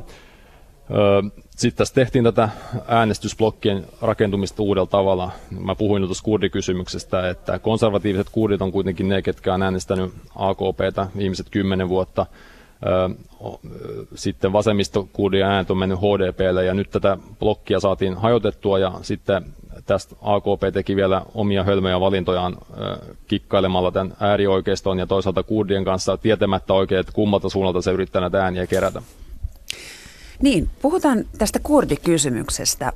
Sitten 1.50 1.78
tässä 1.78 1.96
tehtiin 1.96 2.24
tätä 2.24 2.50
äänestysblokkien 2.88 3.86
rakentumista 4.02 4.64
uudella 4.64 4.88
tavalla. 4.88 5.32
Mä 5.60 5.76
puhuin 5.76 6.06
tuossa 6.06 6.24
kurdikysymyksestä, 6.24 7.30
että 7.30 7.60
konservatiiviset 7.60 8.28
kurdit 8.32 8.62
on 8.62 8.72
kuitenkin 8.72 9.10
ne, 9.10 9.22
ketkä 9.22 9.54
on 9.54 9.64
äänestänyt 9.64 10.14
AKPtä 10.36 11.08
viimeiset 11.18 11.50
kymmenen 11.50 11.90
vuotta. 11.90 12.26
Sitten 14.16 14.54
vasemmistokurdien 14.54 15.48
äänet 15.48 15.72
on 15.72 15.78
mennyt 15.78 16.00
HDPlle 16.00 16.66
ja 16.66 16.74
nyt 16.74 16.90
tätä 16.90 17.18
blokkia 17.40 17.80
saatiin 17.80 18.18
hajotettua 18.18 18.80
ja 18.80 18.94
sitten 19.02 19.46
tästä 19.86 20.16
AKP 20.22 20.74
teki 20.74 20.96
vielä 20.96 21.22
omia 21.34 21.64
hölmöjä 21.64 22.00
valintojaan 22.00 22.58
kikkailemalla 23.28 23.92
tämän 23.92 24.14
äärioikeiston 24.20 25.00
ja 25.00 25.08
toisaalta 25.08 25.44
kurdien 25.44 25.86
kanssa 25.86 26.18
tietämättä 26.18 26.74
oikein, 26.74 27.00
että 27.00 27.14
kummalta 27.14 27.50
suunnalta 27.50 27.82
se 27.82 27.92
yrittää 27.92 28.22
näitä 28.22 28.44
ääniä 28.44 28.68
kerätä. 28.68 29.02
Niin, 30.42 30.70
puhutaan 30.82 31.26
tästä 31.38 31.60
kurdikysymyksestä. 31.64 32.94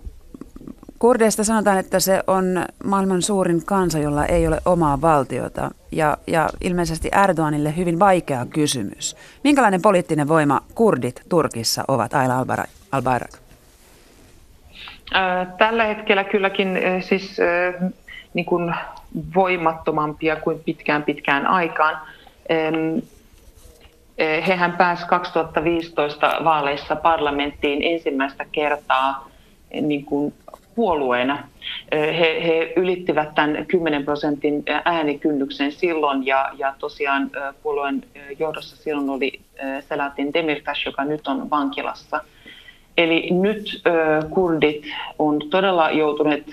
Kurdeista 1.00 1.44
sanotaan, 1.44 1.78
että 1.78 2.00
se 2.00 2.24
on 2.28 2.66
maailman 2.84 3.22
suurin 3.22 3.66
kansa, 3.66 4.00
jolla 4.00 4.26
ei 4.26 4.48
ole 4.48 4.58
omaa 4.66 5.02
valtiota 5.02 5.72
ja, 5.92 6.18
ja 6.28 6.50
ilmeisesti 6.62 7.10
Erdoganille 7.24 7.78
hyvin 7.78 8.00
vaikea 8.00 8.46
kysymys. 8.46 9.16
Minkälainen 9.44 9.82
poliittinen 9.82 10.28
voima 10.28 10.62
kurdit 10.76 11.22
Turkissa 11.30 11.84
ovat, 11.88 12.14
Aila 12.14 12.46
Albayrak? 12.92 13.32
Tällä 15.58 15.86
hetkellä 15.86 16.24
kylläkin 16.24 16.80
siis 17.02 17.38
niin 18.34 18.46
kuin 18.46 18.76
voimattomampia 19.36 20.36
kuin 20.36 20.60
pitkään 20.66 21.04
pitkään 21.04 21.48
aikaan. 21.48 21.98
Hehän 24.48 24.72
pääsi 24.72 25.06
2015 25.08 26.32
vaaleissa 26.44 26.96
parlamenttiin 26.96 27.84
ensimmäistä 27.84 28.46
kertaa 28.52 29.30
niin 29.82 30.06
kuin 30.06 30.34
puolueena. 30.78 31.48
He, 31.92 32.44
he 32.48 32.74
ylittivät 32.76 33.36
tämän 33.36 33.66
10 33.68 34.06
prosentin 34.06 34.64
äänikynnyksen 34.86 35.72
silloin 35.72 36.26
ja, 36.26 36.50
ja 36.58 36.74
tosiaan 36.80 37.32
puolueen 37.64 38.04
johdossa 38.40 38.76
silloin 38.76 39.10
oli 39.10 39.40
Selatin 39.80 40.34
Demirtas, 40.34 40.86
joka 40.86 41.04
nyt 41.04 41.28
on 41.28 41.50
vankilassa– 41.50 42.22
Eli 42.98 43.30
nyt 43.32 43.82
kurdit 44.30 44.84
on 45.20 45.40
todella 45.50 45.92
joutuneet, 45.92 46.44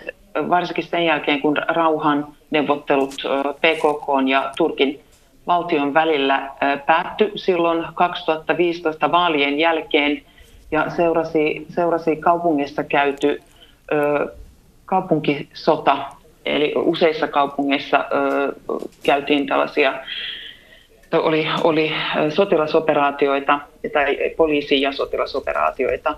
varsinkin 0.48 0.84
sen 0.84 1.04
jälkeen 1.04 1.40
kun 1.40 1.56
rauhan 1.68 2.28
neuvottelut 2.50 3.14
PKK 3.56 4.28
ja 4.28 4.52
Turkin 4.56 5.00
valtion 5.46 5.94
välillä 5.94 6.50
päättyi 6.86 7.32
silloin 7.34 7.84
2015 7.94 9.12
vaalien 9.12 9.58
jälkeen 9.58 10.22
ja 10.70 10.90
seurasi, 10.90 11.66
seurasi 11.68 12.16
kaupungissa 12.16 12.84
käyty 12.84 13.42
kaupunkisota, 14.84 15.96
eli 16.44 16.72
useissa 16.76 17.28
kaupungeissa 17.28 18.04
käytiin 19.02 19.46
tällaisia 19.46 19.94
oli, 21.12 21.46
oli 21.64 21.92
sotilasoperaatioita 22.28 23.60
tai 23.92 24.18
poliisi- 24.36 24.82
ja 24.82 24.92
sotilasoperaatioita 24.92 26.14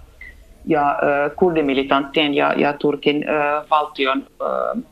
ja 0.67 0.99
kurdimilitanttien 1.37 2.35
ja, 2.35 2.53
ja 2.57 2.73
Turkin 2.73 3.25
äh, 3.29 3.65
valtion 3.71 4.27
äh, 4.43 4.85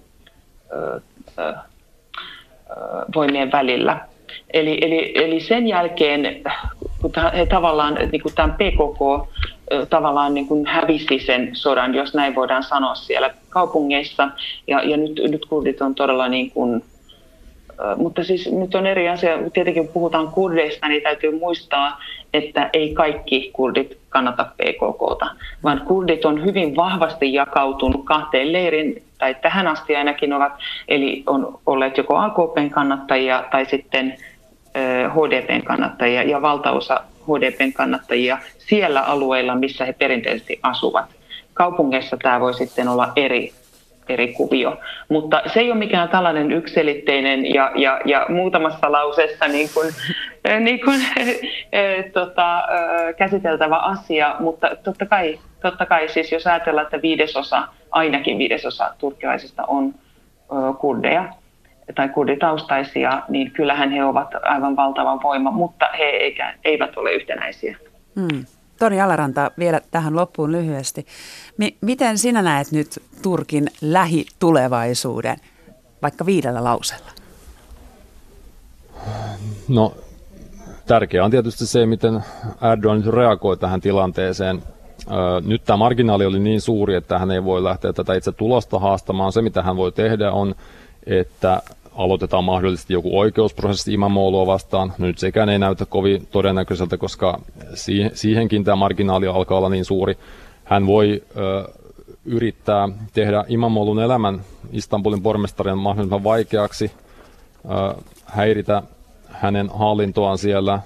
äh, 1.39 1.55
voimien 3.15 3.53
välillä. 3.53 4.01
Eli, 4.53 4.79
eli, 4.83 5.13
eli 5.15 5.41
sen 5.41 5.67
jälkeen, 5.67 6.43
kun 7.01 7.13
he 7.37 7.47
tavallaan, 7.47 7.95
niin 8.13 8.23
kuin 8.23 8.35
tämän 8.35 8.55
PKK 8.55 9.29
tavallaan 9.91 10.35
niin 10.35 10.47
kuin 10.47 10.67
hävisi 10.67 11.19
sen 11.27 11.51
sodan, 11.53 11.95
jos 11.95 12.15
näin 12.15 12.35
voidaan 12.35 12.63
sanoa 12.63 12.95
siellä 12.95 13.31
kaupungeissa, 13.49 14.29
ja, 14.67 14.83
ja 14.83 14.97
nyt, 14.97 15.21
nyt 15.31 15.47
kurdit 15.47 15.83
on 15.83 15.95
todella 15.95 16.29
niin 16.29 16.51
kuin, 16.51 16.85
mutta 17.97 18.25
siis 18.25 18.53
nyt 18.53 18.75
on 18.75 18.87
eri 18.87 19.09
asia, 19.09 19.39
tietenkin 19.53 19.85
kun 19.85 19.93
puhutaan 19.93 20.29
kurdeista, 20.29 20.89
niin 20.89 21.03
täytyy 21.03 21.39
muistaa, 21.39 22.01
että 22.35 22.71
ei 22.73 22.95
kaikki 22.95 23.51
kurdit 23.53 23.99
kannata 24.09 24.45
PKKta, 24.45 25.27
vaan 25.63 25.83
kurdit 25.87 26.25
on 26.25 26.45
hyvin 26.45 26.77
vahvasti 26.77 27.33
jakautunut 27.33 28.05
kahteen 28.05 28.53
leirin, 28.53 29.03
tai 29.19 29.35
tähän 29.35 29.67
asti 29.67 29.97
ainakin 29.97 30.33
ovat, 30.33 30.53
eli 30.89 31.23
on 31.27 31.59
olleet 31.67 31.97
joko 31.97 32.17
AKPn 32.17 32.71
kannattajia 32.71 33.45
tai 33.51 33.67
sitten 33.67 34.17
HDPn 35.15 35.63
kannattajia, 35.63 36.23
ja 36.23 36.43
valtaosa 36.43 37.01
HDPn 37.25 37.73
kannattajia 37.73 38.39
siellä 38.59 39.01
alueilla, 39.01 39.55
missä 39.55 39.85
he 39.85 39.93
perinteisesti 39.93 40.59
asuvat. 40.63 41.05
Kaupungeissa 41.55 42.17
tämä 42.17 42.41
voi 42.41 42.55
sitten 42.55 42.89
olla 42.89 43.13
eri 43.17 43.53
eri 44.09 44.33
kuvio. 44.33 44.77
Mutta 45.09 45.43
se 45.47 45.61
ei 45.61 45.71
ole 45.71 45.79
mikään 45.79 46.09
tällainen 46.09 46.53
yksilitteinen 46.53 47.55
ja, 47.55 47.73
ja, 47.75 48.01
ja 48.05 48.27
muutamassa 48.29 48.93
lauseessa 48.93 49.49
niin 49.49 49.71
kuin, 49.75 49.89
niin 50.61 50.81
kuin, 50.85 51.01
tota, 52.15 52.63
käsiteltävä 53.17 53.77
asia, 53.77 54.37
mutta 54.41 54.71
totta 54.85 55.07
kai, 55.07 55.39
totta 55.63 55.87
kai 55.87 56.09
siis 56.09 56.33
jos 56.33 56.47
ajatellaan, 56.47 56.85
että 56.85 57.03
viidesosa, 57.03 57.69
ainakin 57.91 58.39
viidesosa 58.39 58.95
turkkilaisista 58.99 59.65
on 59.67 59.95
kurdeja 60.81 61.29
tai 61.95 62.09
kurditaustaisia, 62.09 63.23
niin 63.29 63.51
kyllähän 63.51 63.91
he 63.91 64.05
ovat 64.05 64.29
aivan 64.43 64.77
valtava 64.77 65.23
voima, 65.23 65.51
mutta 65.51 65.87
he 65.99 66.05
eikä, 66.05 66.55
eivät 66.65 66.97
ole 66.97 67.13
yhtenäisiä. 67.13 67.77
Hmm. 68.21 68.45
Toni 68.79 69.01
Alaranta 69.01 69.51
vielä 69.59 69.81
tähän 69.91 70.17
loppuun 70.17 70.53
lyhyesti. 70.53 71.07
M- 71.59 71.77
miten 71.81 72.19
sinä 72.19 72.43
näet 72.43 72.73
nyt 72.73 73.03
Turkin 73.23 73.67
lähitulevaisuuden, 73.81 75.37
vaikka 76.03 76.27
viidellä 76.27 76.65
lausella? 76.65 77.11
No, 79.69 79.95
tärkeää 80.87 81.25
on 81.25 81.31
tietysti 81.31 81.67
se, 81.67 81.87
miten 81.87 82.25
Erdogan 82.73 82.97
nyt 82.97 83.15
reagoi 83.15 83.57
tähän 83.57 83.81
tilanteeseen. 83.81 84.63
Nyt 85.47 85.65
tämä 85.65 85.77
marginaali 85.77 86.27
oli 86.27 86.39
niin 86.39 86.61
suuri, 86.61 86.95
että 86.95 87.19
hän 87.19 87.31
ei 87.31 87.45
voi 87.45 87.65
lähteä 87.65 87.93
tätä 87.93 88.15
itse 88.15 88.33
tulosta 88.33 88.79
haastamaan. 88.79 89.33
Se, 89.33 89.43
mitä 89.43 89.63
hän 89.63 89.77
voi 89.77 89.93
tehdä, 89.93 90.33
on, 90.33 90.55
että 91.07 91.63
aloitetaan 91.95 92.45
mahdollisesti 92.45 92.93
joku 92.93 93.19
oikeusprosessi 93.19 93.93
Imamoloa 93.93 94.47
vastaan. 94.47 94.93
No 94.99 95.07
nyt 95.07 95.19
sekään 95.19 95.49
ei 95.49 95.59
näytä 95.59 95.87
kovin 95.87 96.27
todennäköiseltä, 96.31 96.97
koska 96.97 97.41
siihenkin 98.15 98.65
tämä 98.65 98.77
marginaali 98.77 99.27
alkaa 99.27 99.59
olla 99.59 99.69
niin 99.69 99.85
suuri. 99.85 100.19
Hän 100.65 100.87
voi 100.87 101.23
ö, 101.37 101.69
yrittää 102.25 102.89
tehdä 103.13 103.45
Imamolun 103.49 104.01
elämän 104.01 104.41
Istanbulin 104.73 105.23
pormestarin 105.23 105.79
mahdollisimman 105.79 106.25
vaikeaksi. 106.25 106.93
Ö, 107.65 108.03
häiritä 108.25 108.83
hänen 109.29 109.71
hallintoaan 109.75 110.39
siellä, 110.39 110.81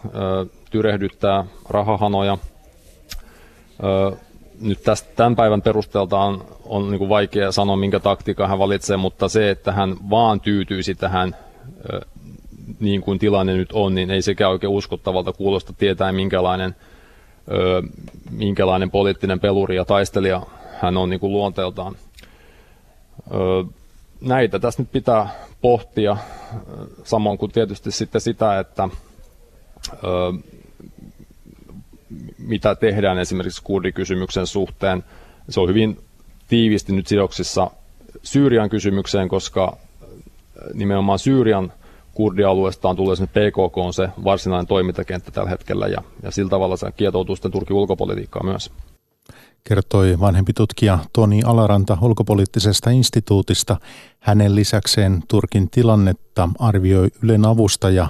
tyrehdyttää 0.71 1.45
rahahanoja. 1.69 2.39
Nyt 4.61 4.83
tästä, 4.83 5.09
tämän 5.17 5.37
päivän 5.37 5.63
perusteelta 5.63 6.19
on, 6.19 6.45
on 6.65 6.91
niin 6.91 6.99
kuin 6.99 7.09
vaikea 7.09 7.53
sanoa, 7.53 7.77
minkä 7.77 8.01
taktiikan 8.01 8.49
hän 8.49 8.59
valitsee, 8.59 8.97
mutta 8.97 9.29
se, 9.29 9.51
että 9.51 9.73
hän 9.73 9.97
vaan 10.11 10.41
tyytyisi 10.41 10.95
tähän 10.95 11.37
niin 12.81 13.01
kuin 13.01 13.19
tilanne 13.19 13.57
nyt 13.57 13.73
on, 13.73 13.95
niin 13.95 14.11
ei 14.11 14.23
sekään 14.23 14.51
oikein 14.51 14.73
uskottavalta 14.73 15.33
kuulosta 15.33 15.73
tietää, 15.73 16.13
minkälainen, 16.13 16.77
minkälainen 18.31 18.91
poliittinen 18.91 19.41
peluri 19.41 19.77
ja 19.77 19.85
taistelija 19.85 20.43
hän 20.81 20.97
on 20.97 21.11
niin 21.11 21.21
kuin 21.21 21.33
luonteeltaan. 21.33 21.97
Näitä 24.21 24.59
tässä 24.59 24.83
nyt 24.83 24.93
pitää 24.93 25.29
pohtia, 25.61 26.17
samoin 27.05 27.39
kuin 27.39 27.53
tietysti 27.53 27.91
sitten 27.91 28.21
sitä, 28.21 28.59
että 28.59 28.89
mitä 32.39 32.75
tehdään 32.75 33.19
esimerkiksi 33.19 33.63
kurdikysymyksen 33.63 34.47
suhteen. 34.47 35.05
Se 35.49 35.61
on 35.61 35.69
hyvin 35.69 36.01
tiivisti 36.49 36.93
nyt 36.93 37.07
sidoksissa 37.07 37.71
Syyrian 38.23 38.71
kysymykseen, 38.71 39.29
koska 39.29 39.77
nimenomaan 40.75 41.19
Syyrian 41.19 41.73
kurdialueesta 42.15 42.89
on 42.89 42.97
tullut 42.97 43.19
PKK 43.19 43.79
on 43.79 43.95
se 43.95 44.09
varsinainen 44.25 44.67
toimintakenttä 44.67 45.31
tällä 45.31 45.51
hetkellä 45.51 45.87
ja, 45.87 46.03
ja 46.23 46.31
sillä 46.31 46.51
tavalla 46.51 46.77
se 46.77 46.93
kietoutuu 46.97 47.37
sitten 47.37 47.53
Turkin 47.53 47.77
ulkopolitiikkaa 47.77 48.45
myös 48.45 48.71
kertoi 49.69 50.21
vanhempi 50.21 50.53
tutkija 50.53 50.99
Toni 51.13 51.43
Alaranta 51.45 51.99
ulkopoliittisesta 52.03 52.91
instituutista. 52.91 53.77
Hänen 54.19 54.55
lisäkseen 54.55 55.23
Turkin 55.29 55.71
tilannetta 55.71 56.49
arvioi 56.59 57.09
Ylen 57.23 57.45
avustaja 57.45 58.09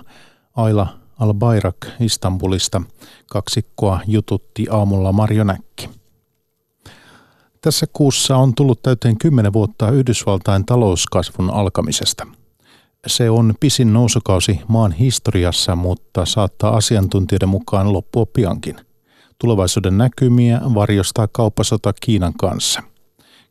Aila 0.57 0.87
Al-Bayrak 1.19 1.77
Istanbulista. 2.01 2.83
Kaksikkoa 3.31 4.01
jututti 4.07 4.67
aamulla 4.71 5.13
Marjo 5.13 5.45
Näkki. 5.45 5.91
Tässä 7.61 7.87
kuussa 7.93 8.37
on 8.37 8.55
tullut 8.55 8.83
täyteen 8.83 9.19
kymmenen 9.19 9.53
vuotta 9.53 9.91
Yhdysvaltain 9.91 10.67
talouskasvun 10.67 11.51
alkamisesta. 11.51 12.27
Se 13.07 13.31
on 13.31 13.55
pisin 13.61 13.93
nousukausi 13.93 14.61
maan 14.69 14.93
historiassa, 14.93 15.77
mutta 15.77 16.27
saattaa 16.27 16.77
asiantuntijoiden 16.77 17.49
mukaan 17.49 17.93
loppua 17.93 18.27
piankin– 18.27 18.77
Tulevaisuuden 19.41 19.99
näkymiä 19.99 20.61
varjostaa 20.75 21.29
kauppasota 21.33 21.93
Kiinan 22.01 22.35
kanssa. 22.35 22.83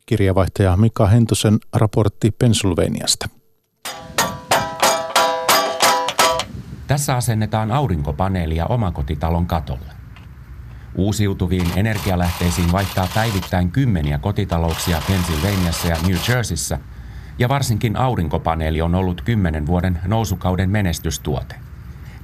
Kirjavaihtaja 0.06 0.76
Mika 0.76 1.06
Hentosen 1.06 1.58
raportti 1.72 2.30
Pennsylvaniasta. 2.30 3.28
Tässä 6.88 7.16
asennetaan 7.16 7.70
aurinkopaneelia 7.70 8.66
omakotitalon 8.66 9.46
katolle. 9.46 9.92
Uusiutuviin 10.94 11.66
energialähteisiin 11.76 12.72
vaihtaa 12.72 13.08
päivittäin 13.14 13.70
kymmeniä 13.70 14.18
kotitalouksia 14.18 15.02
Pennsylvaniassa 15.08 15.88
ja 15.88 15.96
New 16.06 16.16
Jerseyssä, 16.28 16.78
ja 17.38 17.48
varsinkin 17.48 17.96
aurinkopaneeli 17.96 18.82
on 18.82 18.94
ollut 18.94 19.22
kymmenen 19.22 19.66
vuoden 19.66 20.00
nousukauden 20.06 20.70
menestystuote– 20.70 21.54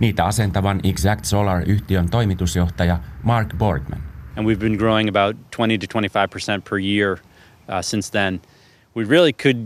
Niitä 0.01 0.25
asentavan 0.25 0.81
Exact 0.85 1.25
Solar-yhtiön 1.25 2.11
toimitusjohtaja 2.11 2.99
Mark 3.23 3.49
Borgman. 3.59 4.03
And 4.37 4.47
we've 4.47 4.59
been 4.59 4.79
growing 4.79 5.09
about 5.09 5.37
20 5.57 5.87
to 5.87 5.99
25% 5.99 6.63
per 6.71 6.79
year 6.79 7.13
uh, 7.13 7.19
since 7.81 8.11
then. 8.11 8.41
We 8.97 9.05
really 9.05 9.33
could 9.33 9.59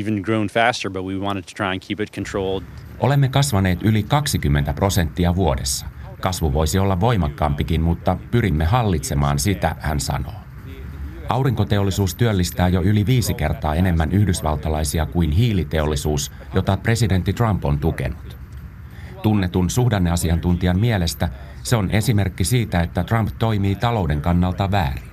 even 0.00 0.22
grown 0.22 0.48
faster, 0.48 0.90
but 0.90 1.04
we 1.04 1.18
wanted 1.18 1.44
to 1.44 1.54
try 1.54 1.72
and 1.72 1.80
keep 1.80 2.00
it 2.00 2.12
controlled. 2.12 2.62
Olemme 3.00 3.28
kasvaneet 3.28 3.82
yli 3.82 4.02
20 4.02 4.72
prosenttia 4.72 5.34
vuodessa. 5.34 5.86
Kasvu 6.20 6.52
voisi 6.52 6.78
olla 6.78 7.00
voimakkaampikin, 7.00 7.82
mutta 7.82 8.16
pyrimme 8.30 8.64
hallitsemaan 8.64 9.38
sitä, 9.38 9.76
hän 9.80 10.00
sanoo. 10.00 10.34
Aurinkoteollisuus 11.28 12.14
työllistää 12.14 12.68
jo 12.68 12.82
yli 12.82 13.06
viisi 13.06 13.34
kertaa 13.34 13.74
enemmän 13.74 14.12
yhdysvaltalaisia 14.12 15.06
kuin 15.06 15.30
hiiliteollisuus, 15.30 16.32
jota 16.54 16.76
presidentti 16.76 17.32
Trump 17.32 17.64
on 17.64 17.78
tukenut. 17.78 18.36
Tunnetun 19.22 19.70
suhdanneasiantuntijan 19.70 20.80
mielestä 20.80 21.28
se 21.62 21.76
on 21.76 21.90
esimerkki 21.90 22.44
siitä, 22.44 22.80
että 22.80 23.04
Trump 23.04 23.28
toimii 23.38 23.74
talouden 23.74 24.20
kannalta 24.20 24.70
väärin. 24.70 25.10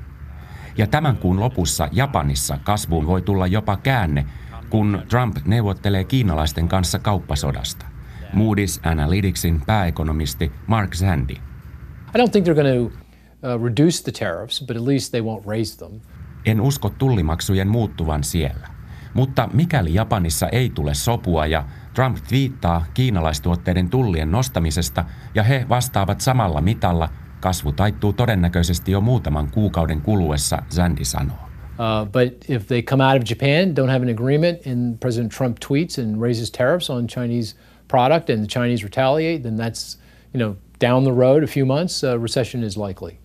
Ja 0.78 0.88
tämän 0.88 1.18
kuun 1.18 1.40
lopussa 1.40 1.90
Japanissa 1.92 2.58
kasvuun 2.64 3.08
voi 3.08 3.22
tulla 3.22 3.48
jopa 3.48 3.78
käänne, 3.78 4.26
kun 4.74 5.04
Trump 5.10 5.38
neuvottelee 5.46 6.04
kiinalaisten 6.04 6.68
kanssa 6.68 7.00
kauppasodasta. 7.00 7.86
Moody's 8.34 8.90
Analyticsin 8.90 9.62
pääekonomisti 9.66 10.52
Mark 10.68 10.96
Zandy. 10.96 11.34
I 11.34 12.18
don't 12.18 12.32
think 12.32 12.48
they're 12.48 12.56
going 12.56 12.78
to 12.78 12.84
uh, 12.86 13.64
reduce 13.64 14.04
the 14.04 14.12
tariffs, 14.12 14.64
but 14.68 14.78
at 14.78 14.84
least 14.84 15.12
they 15.12 15.22
won't 15.22 15.48
raise 15.48 15.78
them. 15.78 16.00
En 16.46 16.62
usko 16.62 16.90
tullimaksujen 16.90 17.68
muuttuvan 17.68 18.24
siellä. 18.24 18.68
Mutta 19.14 19.50
mikäli 19.54 19.94
Japanissa 19.94 20.50
ei 20.50 20.70
tule 20.70 20.94
sopua 20.94 21.46
ja 21.46 21.66
Trump 21.94 22.18
viittaa 22.32 22.86
kiinalaistuotteiden 22.94 23.90
tullien 23.90 24.32
nostamisesta 24.32 25.06
ja 25.36 25.44
he 25.44 25.66
vastaavat 25.70 26.22
samalla 26.22 26.62
mitalla, 26.62 27.10
kasvu 27.40 27.72
taittuu 27.72 28.14
todennäköisesti 28.14 28.92
jo 28.92 29.02
muutaman 29.02 29.52
kuukauden 29.52 30.02
kuluessa, 30.02 30.62
Zandi 30.70 31.06
sanoo. 31.06 31.43
Uh, 31.80 32.06
but 32.06 32.46
if 32.48 32.68
they 32.68 32.82
come 32.82 33.02
out 33.02 33.18
of 33.18 33.24
Japan, 33.24 33.74
don't 33.74 33.90
have 33.90 34.04
an 34.04 34.10
agreement, 34.10 34.66
and 34.66 35.00
President 35.00 35.32
Trump 35.32 35.60
tweets 35.60 35.98
and 35.98 36.22
raises 36.22 36.52
tariffs 36.52 36.90
on 36.90 37.08
Chinese 37.08 37.56
product, 37.88 38.30
and 38.30 38.42
the 38.42 38.48
Chinese 38.48 38.84
retaliate, 38.84 39.44
then 39.44 39.58
that's 39.58 39.98
you 40.34 40.40
know 40.40 40.56
down 40.80 41.04
the 41.04 41.12
road 41.12 41.44
a 41.44 41.48
few 41.48 41.66
months, 41.66 42.04
uh, 42.04 42.20
recession 42.22 42.64
is 42.64 42.78
likely. 42.78 43.18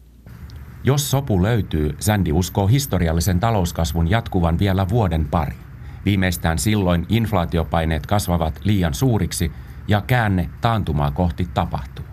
Jos 0.85 1.11
sopu 1.11 1.43
löytyy, 1.43 1.97
Sandy 2.01 2.33
uskoo 2.33 2.67
historiallisen 2.67 3.41
talouskasvun 3.41 4.11
jatkuvan 4.11 4.59
vielä 4.59 4.89
vuoden 4.89 5.27
pari. 5.31 5.57
Viimeistään 6.05 6.59
silloin 6.59 7.07
inflaatiopaineet 7.09 8.07
kasvavat 8.07 8.61
liian 8.65 8.95
suuriksi 8.95 9.53
ja 9.89 10.01
käänne 10.01 10.51
taantumaa 10.61 11.11
kohti 11.11 11.49
tapahtuu. 11.55 12.05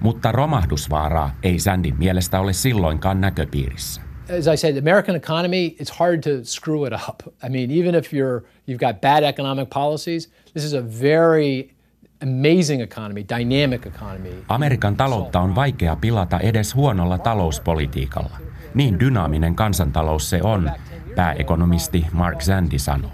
Mutta 0.00 0.32
romahdusvaaraa 0.32 1.30
ei 1.42 1.58
Sandin 1.58 1.98
mielestä 1.98 2.40
ole 2.40 2.52
silloinkaan 2.52 3.20
näköpiirissä. 3.20 4.03
As 4.28 4.48
I 4.48 4.56
said, 4.56 4.74
the 4.74 4.78
American 4.78 5.16
economy, 5.16 5.76
it's 5.78 5.90
hard 5.98 6.22
to 6.22 6.44
screw 6.44 6.86
it 6.86 6.92
up. 6.92 7.22
I 7.42 7.48
mean, 7.48 7.70
even 7.70 7.94
if 7.94 8.12
you're, 8.12 8.42
you've 8.66 8.80
got 8.80 9.00
bad 9.00 9.22
economic 9.22 9.68
policies, 9.68 10.30
this 10.54 10.64
is 10.64 10.72
a 10.72 10.82
very 11.00 11.74
amazing 12.22 12.80
economy, 12.82 13.24
dynamic 13.28 13.86
economy. 13.86 14.30
Amerikan 14.48 14.96
taloutta 14.96 15.40
on 15.40 15.54
vaikea 15.54 15.96
pilata 15.96 16.40
edes 16.40 16.74
huonolla 16.74 17.18
talouspolitiikalla. 17.18 18.36
Niin 18.74 19.00
dynaaminen 19.00 19.54
kansantalous 19.54 20.30
se 20.30 20.42
on, 20.42 20.70
pääekonomisti 21.16 22.06
Mark 22.12 22.40
Zandy 22.40 22.78
sanoo. 22.78 23.10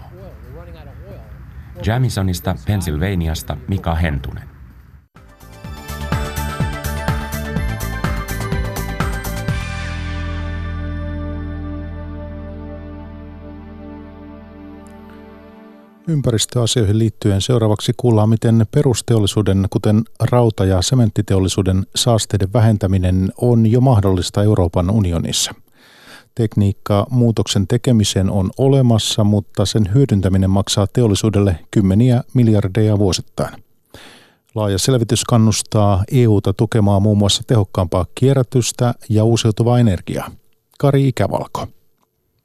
Jamisonista, 1.85 2.55
Pennsylvaniasta 2.65 3.57
Mika 3.67 3.95
Hentunen. 3.95 4.50
Ympäristöasioihin 16.07 16.99
liittyen 16.99 17.41
seuraavaksi 17.41 17.91
kuullaan, 17.97 18.29
miten 18.29 18.65
perusteollisuuden, 18.71 19.67
kuten 19.69 20.03
rauta- 20.19 20.65
ja 20.65 20.81
sementtiteollisuuden 20.81 21.85
saasteiden 21.95 22.53
vähentäminen 22.53 23.31
on 23.37 23.71
jo 23.71 23.81
mahdollista 23.81 24.43
Euroopan 24.43 24.89
unionissa– 24.89 25.55
Tekniikka 26.35 27.07
muutoksen 27.09 27.67
tekemiseen 27.67 28.29
on 28.29 28.51
olemassa, 28.57 29.23
mutta 29.23 29.65
sen 29.65 29.93
hyödyntäminen 29.93 30.49
maksaa 30.49 30.87
teollisuudelle 30.87 31.59
kymmeniä 31.71 32.23
miljardeja 32.33 32.99
vuosittain. 32.99 33.63
Laaja 34.55 34.77
selvitys 34.77 35.23
kannustaa 35.23 36.03
EUta 36.11 36.53
tukemaan 36.53 37.01
muun 37.01 37.17
muassa 37.17 37.43
tehokkaampaa 37.47 38.05
kierrätystä 38.15 38.93
ja 39.09 39.23
uusiutuvaa 39.23 39.79
energiaa. 39.79 40.31
Kari 40.79 41.07
Ikävalko. 41.07 41.67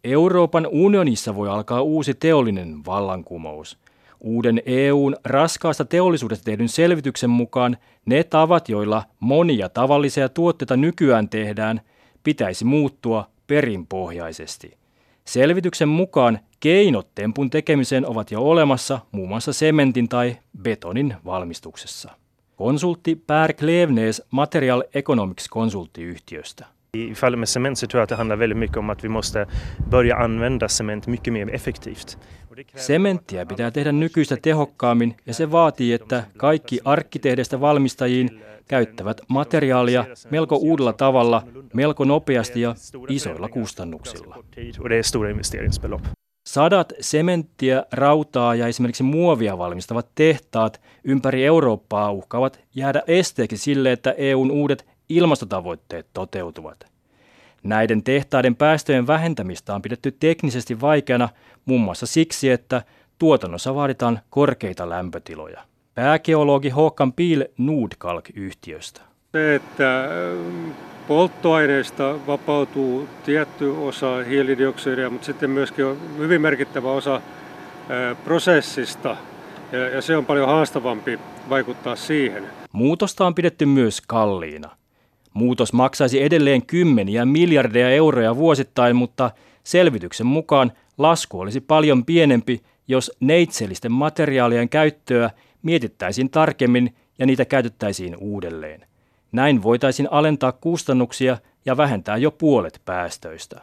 Euroopan 0.04 0.66
unionissa 0.70 1.34
voi 1.34 1.48
alkaa 1.48 1.82
uusi 1.82 2.14
teollinen 2.14 2.84
vallankumous. 2.86 3.78
Uuden 4.20 4.62
EUn 4.66 5.16
raskaasta 5.24 5.84
teollisuudesta 5.84 6.44
tehdyn 6.44 6.68
selvityksen 6.68 7.30
mukaan 7.30 7.76
ne 8.06 8.24
tavat, 8.24 8.68
joilla 8.68 9.02
monia 9.20 9.68
tavallisia 9.68 10.28
tuotteita 10.28 10.76
nykyään 10.76 11.28
tehdään, 11.28 11.80
pitäisi 12.22 12.64
muuttua 12.64 13.26
perinpohjaisesti. 13.46 14.76
Selvityksen 15.24 15.88
mukaan 15.88 16.38
keinot 16.60 17.08
tempun 17.14 17.50
tekemiseen 17.50 18.06
ovat 18.06 18.30
jo 18.30 18.42
olemassa 18.42 19.00
muun 19.12 19.28
muassa 19.28 19.52
sementin 19.52 20.08
tai 20.08 20.36
betonin 20.62 21.14
valmistuksessa. 21.24 22.10
Konsultti 22.56 23.16
Per 23.26 23.52
Klevnes 23.52 24.22
Material 24.30 24.82
Economics 24.94 25.48
konsulttiyhtiöstä. 25.48 26.75
I 26.96 27.14
fallet 27.14 27.38
med 27.38 27.48
cement 27.48 27.78
så 27.78 27.86
tror 27.86 27.98
jag 27.98 28.02
att 28.02 28.08
det 28.08 28.16
handlar 28.16 28.36
väldigt 28.36 28.58
mycket 28.58 28.76
om 28.76 28.90
att 28.90 29.04
vi 29.04 29.08
måste 29.08 29.46
börja 29.90 30.16
använda 30.16 30.68
cement 30.68 31.06
mycket 31.06 31.32
mer 31.32 31.54
effektivt. 31.54 32.18
Sementtiä 32.76 33.46
pitää 33.46 33.70
tehdä 33.70 33.92
nykyistä 33.92 34.36
tehokkaammin 34.42 35.16
ja 35.26 35.34
se 35.34 35.50
vaatii, 35.50 35.92
että 35.92 36.24
kaikki 36.36 36.80
arkkitehdeistä 36.84 37.60
valmistajiin 37.60 38.42
käyttävät 38.68 39.20
materiaalia 39.28 40.04
melko 40.30 40.56
uudella 40.56 40.92
tavalla, 40.92 41.42
melko 41.74 42.04
nopeasti 42.04 42.60
ja 42.60 42.74
isoilla 43.08 43.48
kustannuksilla. 43.48 44.44
Sadat 46.46 46.92
sementtiä, 47.00 47.84
rautaa 47.92 48.54
ja 48.54 48.66
esimerkiksi 48.66 49.02
muovia 49.02 49.58
valmistavat 49.58 50.08
tehtaat 50.14 50.80
ympäri 51.04 51.44
Eurooppaa 51.44 52.12
uhkaavat 52.12 52.60
jäädä 52.74 53.02
esteeksi 53.06 53.56
sille, 53.56 53.92
että 53.92 54.12
EUn 54.12 54.50
uudet 54.50 54.86
ilmastotavoitteet 55.08 56.06
toteutuvat. 56.12 56.86
Näiden 57.62 58.02
tehtaiden 58.02 58.56
päästöjen 58.56 59.06
vähentämistä 59.06 59.74
on 59.74 59.82
pidetty 59.82 60.12
teknisesti 60.20 60.80
vaikeana 60.80 61.28
muun 61.64 61.80
muassa 61.80 62.06
siksi, 62.06 62.50
että 62.50 62.82
tuotannossa 63.18 63.74
vaaditaan 63.74 64.20
korkeita 64.30 64.88
lämpötiloja. 64.88 65.62
Päägeologi 65.94 66.68
Håkan 66.70 67.12
Piil 67.12 67.44
Nordkalk-yhtiöstä. 67.58 69.00
Se, 69.32 69.54
että 69.54 70.04
ähm, 70.04 70.70
polttoaineista 71.08 72.26
vapautuu 72.26 73.08
tietty 73.24 73.70
osa 73.70 74.16
hiilidioksidia, 74.28 75.10
mutta 75.10 75.26
sitten 75.26 75.50
myöskin 75.50 75.84
on 75.84 75.98
hyvin 76.18 76.40
merkittävä 76.40 76.90
osa 76.92 77.14
äh, 77.16 78.16
prosessista, 78.24 79.16
ja 79.94 80.02
se 80.02 80.16
on 80.16 80.26
paljon 80.26 80.48
haastavampi 80.48 81.18
vaikuttaa 81.48 81.96
siihen. 81.96 82.46
Muutosta 82.72 83.26
on 83.26 83.34
pidetty 83.34 83.66
myös 83.66 84.00
kalliina. 84.00 84.76
Muutos 85.36 85.72
maksaisi 85.72 86.22
edelleen 86.22 86.66
kymmeniä 86.66 87.24
miljardeja 87.24 87.90
euroja 87.90 88.36
vuosittain, 88.36 88.96
mutta 88.96 89.30
selvityksen 89.64 90.26
mukaan 90.26 90.72
lasku 90.98 91.40
olisi 91.40 91.60
paljon 91.60 92.04
pienempi, 92.04 92.62
jos 92.88 93.12
neitsellisten 93.20 93.92
materiaalien 93.92 94.68
käyttöä 94.68 95.30
mietittäisiin 95.62 96.30
tarkemmin 96.30 96.96
ja 97.18 97.26
niitä 97.26 97.44
käytettäisiin 97.44 98.16
uudelleen. 98.16 98.86
Näin 99.32 99.62
voitaisiin 99.62 100.08
alentaa 100.10 100.52
kustannuksia 100.52 101.38
ja 101.66 101.76
vähentää 101.76 102.16
jo 102.16 102.30
puolet 102.30 102.80
päästöistä. 102.84 103.60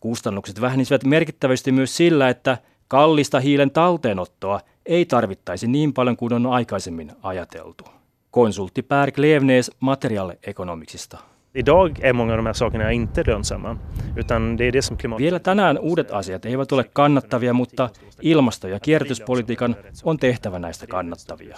Kustannukset 0.00 0.60
vähenisivät 0.60 1.04
merkittävästi 1.04 1.72
myös 1.72 1.96
sillä, 1.96 2.28
että 2.28 2.58
kallista 2.88 3.40
hiilen 3.40 3.70
talteenottoa 3.70 4.60
ei 4.86 5.04
tarvittaisi 5.04 5.66
niin 5.66 5.92
paljon 5.92 6.16
kuin 6.16 6.32
on 6.32 6.46
aikaisemmin 6.46 7.12
ajateltu. 7.22 7.99
Konsultti 8.30 8.82
Per 8.82 9.10
Klevnes 9.10 9.70
materiaalekonomiksista. 9.80 11.18
Idag 11.54 11.98
är 12.02 12.12
många 12.12 12.32
av 12.32 12.36
de 12.36 12.46
här 12.46 12.52
sakerna 12.52 12.92
inte 12.92 13.24
lönsamma. 13.26 13.76
Utan 14.16 14.56
det 14.56 14.64
är 14.64 14.72
det 14.72 14.82
som 14.82 14.96
klimat... 14.96 15.18
Vielä 15.18 15.38
tänään 15.38 15.78
uudet 15.78 16.10
asiat 16.10 16.44
eivät 16.44 16.72
ole 16.72 16.84
kannattavia, 16.84 17.52
mutta 17.52 17.90
ilmasto- 18.22 18.68
ja 18.68 18.80
kierrätyspolitiikan 18.80 19.76
on 20.04 20.18
tehtävä 20.18 20.58
näistä 20.58 20.86
kannattavia. 20.86 21.56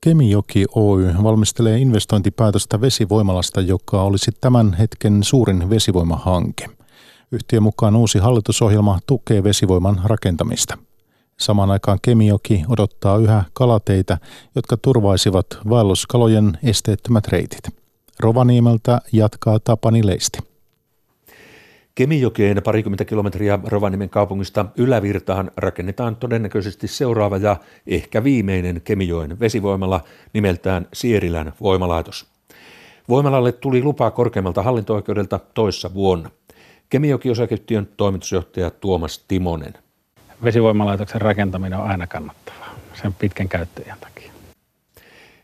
Kemijoki 0.00 0.64
Oy 0.74 1.14
valmistelee 1.22 1.78
investointipäätöstä 1.78 2.80
vesivoimalasta, 2.80 3.60
joka 3.60 4.02
olisi 4.02 4.30
tämän 4.40 4.74
hetken 4.74 5.22
suurin 5.22 5.70
vesivoimahanke. 5.70 6.66
Yhtiön 7.32 7.62
mukaan 7.62 7.96
uusi 7.96 8.18
hallitusohjelma 8.18 8.98
tukee 9.06 9.44
vesivoiman 9.44 10.00
rakentamista. 10.04 10.78
Samaan 11.36 11.70
aikaan 11.70 11.98
Kemijoki 12.02 12.64
odottaa 12.68 13.16
yhä 13.16 13.44
kalateitä, 13.52 14.18
jotka 14.54 14.76
turvaisivat 14.76 15.46
vaelluskalojen 15.68 16.58
esteettömät 16.62 17.28
reitit. 17.28 17.68
Rovaniemeltä 18.20 19.00
jatkaa 19.12 19.58
Tapani 19.58 20.06
Leisti. 20.06 20.38
Kemijokeen 21.94 22.62
parikymmentä 22.64 23.04
kilometriä 23.04 23.58
Rovaniemen 23.64 24.10
kaupungista 24.10 24.66
ylävirtaan 24.76 25.50
rakennetaan 25.56 26.16
todennäköisesti 26.16 26.88
seuraava 26.88 27.36
ja 27.36 27.56
ehkä 27.86 28.24
viimeinen 28.24 28.80
Kemijoen 28.84 29.40
vesivoimala 29.40 30.00
nimeltään 30.32 30.86
Sierilän 30.92 31.52
voimalaitos. 31.60 32.26
Voimalalle 33.08 33.52
tuli 33.52 33.82
lupa 33.82 34.10
korkeammalta 34.10 34.62
hallinto-oikeudelta 34.62 35.40
toissa 35.54 35.94
vuonna. 35.94 36.30
Kemijoki-osakeyhtiön 36.90 37.88
toimitusjohtaja 37.96 38.70
Tuomas 38.70 39.24
Timonen. 39.28 39.83
Vesivoimalaitoksen 40.44 41.20
rakentaminen 41.20 41.78
on 41.78 41.90
aina 41.90 42.06
kannattavaa 42.06 42.74
sen 43.02 43.14
pitkän 43.14 43.48
käyttäjän 43.48 43.98
takia. 44.00 44.32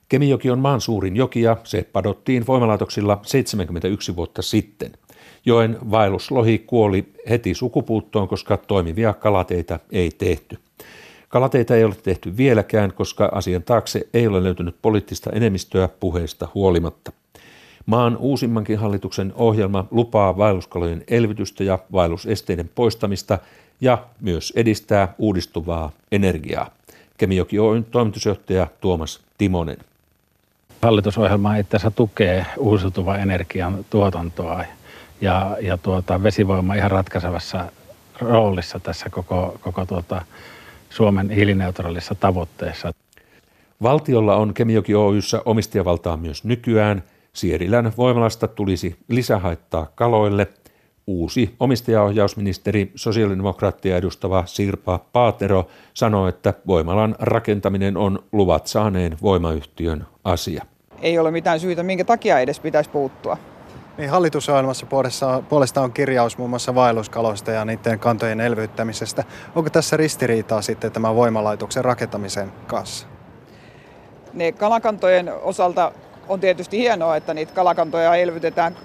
Kemijoki 0.08 0.50
on 0.50 0.58
maan 0.58 0.80
suurin 0.80 1.16
joki 1.16 1.42
ja 1.42 1.56
se 1.64 1.86
padottiin 1.92 2.46
voimalaitoksilla 2.46 3.20
71 3.22 4.16
vuotta 4.16 4.42
sitten. 4.42 4.92
Joen 5.46 5.78
vaelluslohi 5.90 6.58
kuoli 6.58 7.12
heti 7.28 7.54
sukupuuttoon, 7.54 8.28
koska 8.28 8.56
toimivia 8.56 9.12
kalateita 9.12 9.78
ei 9.92 10.10
tehty. 10.10 10.58
Kalateita 11.28 11.76
ei 11.76 11.84
ole 11.84 11.94
tehty 12.02 12.36
vieläkään, 12.36 12.92
koska 12.92 13.28
asian 13.32 13.62
taakse 13.62 14.06
ei 14.14 14.26
ole 14.26 14.42
löytynyt 14.42 14.76
poliittista 14.82 15.30
enemmistöä 15.30 15.88
puheesta 15.88 16.48
huolimatta. 16.54 17.12
Maan 17.86 18.16
uusimmankin 18.16 18.78
hallituksen 18.78 19.32
ohjelma 19.36 19.86
lupaa 19.90 20.36
vaelluskalojen 20.36 21.04
elvytystä 21.08 21.64
ja 21.64 21.78
vaellusesteiden 21.92 22.70
poistamista 22.74 23.38
ja 23.80 24.04
myös 24.20 24.52
edistää 24.56 25.14
uudistuvaa 25.18 25.92
energiaa. 26.12 26.70
Kemijoki 27.18 27.58
Oyn 27.58 27.84
toimitusjohtaja 27.84 28.66
Tuomas 28.80 29.20
Timonen. 29.38 29.76
Hallitusohjelma 30.82 31.56
itse 31.56 31.76
asiassa 31.76 31.96
tukee 31.96 32.46
uusiutuvan 32.58 33.20
energian 33.20 33.84
tuotantoa 33.90 34.64
ja, 35.20 35.56
ja 35.60 35.76
tuota, 35.76 36.22
vesivoima 36.22 36.74
ihan 36.74 36.90
ratkaisevassa 36.90 37.72
roolissa 38.20 38.80
tässä 38.80 39.10
koko, 39.10 39.58
koko 39.60 39.86
tuota, 39.86 40.22
Suomen 40.90 41.30
hiilineutraalissa 41.30 42.14
tavoitteessa. 42.14 42.92
Valtiolla 43.82 44.36
on 44.36 44.54
Kemijoki 44.54 44.94
Oyssä 44.94 45.42
omistajavaltaa 45.44 46.16
myös 46.16 46.44
nykyään. 46.44 47.02
Sierilän 47.32 47.92
voimalasta 47.96 48.48
tulisi 48.48 48.96
lisähaittaa 49.08 49.86
kaloille. 49.94 50.46
Uusi 51.10 51.54
omistajaohjausministeri, 51.60 52.92
sosiaalidemokraattia 52.94 53.96
edustava 53.96 54.42
Sirpa 54.46 55.00
Paatero, 55.12 55.66
sanoi, 55.94 56.28
että 56.28 56.54
voimalan 56.66 57.16
rakentaminen 57.18 57.96
on 57.96 58.18
luvat 58.32 58.66
saaneen 58.66 59.16
voimayhtiön 59.22 60.06
asia. 60.24 60.64
Ei 61.02 61.18
ole 61.18 61.30
mitään 61.30 61.60
syytä, 61.60 61.82
minkä 61.82 62.04
takia 62.04 62.40
edes 62.40 62.60
pitäisi 62.60 62.90
puuttua. 62.90 63.36
Niin 63.98 64.10
hallitusohjelmassa 64.10 64.86
puolesta 65.48 65.80
on 65.80 65.92
kirjaus 65.92 66.38
muun 66.38 66.50
muassa 66.50 66.74
vaelluskaloista 66.74 67.50
ja 67.50 67.64
niiden 67.64 67.98
kantojen 67.98 68.40
elvyttämisestä. 68.40 69.24
Onko 69.54 69.70
tässä 69.70 69.96
ristiriitaa 69.96 70.62
sitten 70.62 70.92
tämän 70.92 71.16
voimalaitoksen 71.16 71.84
rakentamisen 71.84 72.52
kanssa? 72.66 73.06
Ne 74.34 74.52
kalakantojen 74.52 75.32
osalta 75.42 75.92
on 76.28 76.40
tietysti 76.40 76.78
hienoa, 76.78 77.16
että 77.16 77.34
niitä 77.34 77.52
kalakantoja 77.52 78.14
elvytetään 78.14 78.76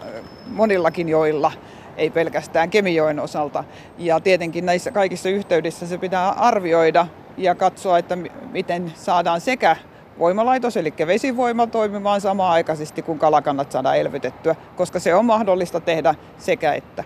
monillakin 0.47 1.09
joilla, 1.09 1.51
ei 1.97 2.09
pelkästään 2.09 2.69
Kemijoen 2.69 3.19
osalta. 3.19 3.63
Ja 3.97 4.19
tietenkin 4.19 4.65
näissä 4.65 4.91
kaikissa 4.91 5.29
yhteydissä 5.29 5.87
se 5.87 5.97
pitää 5.97 6.29
arvioida 6.29 7.07
ja 7.37 7.55
katsoa, 7.55 7.97
että 7.97 8.17
miten 8.51 8.93
saadaan 8.95 9.41
sekä 9.41 9.75
voimalaitos, 10.19 10.77
eli 10.77 10.93
vesivoima 11.07 11.67
toimimaan 11.67 12.21
samaan 12.21 12.51
aikaisesti, 12.51 13.01
kun 13.01 13.19
kalakannat 13.19 13.71
saadaan 13.71 13.97
elvytettyä, 13.97 14.55
koska 14.75 14.99
se 14.99 15.15
on 15.15 15.25
mahdollista 15.25 15.79
tehdä 15.79 16.15
sekä 16.37 16.73
että. 16.73 17.03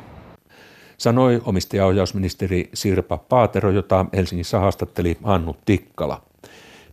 Sanoi 0.97 1.41
omistajaohjausministeri 1.45 2.69
Sirpa 2.73 3.17
Paatero, 3.17 3.71
jota 3.71 4.05
Helsingissä 4.13 4.59
haastatteli 4.59 5.17
Hannu 5.23 5.55
Tikkala. 5.65 6.21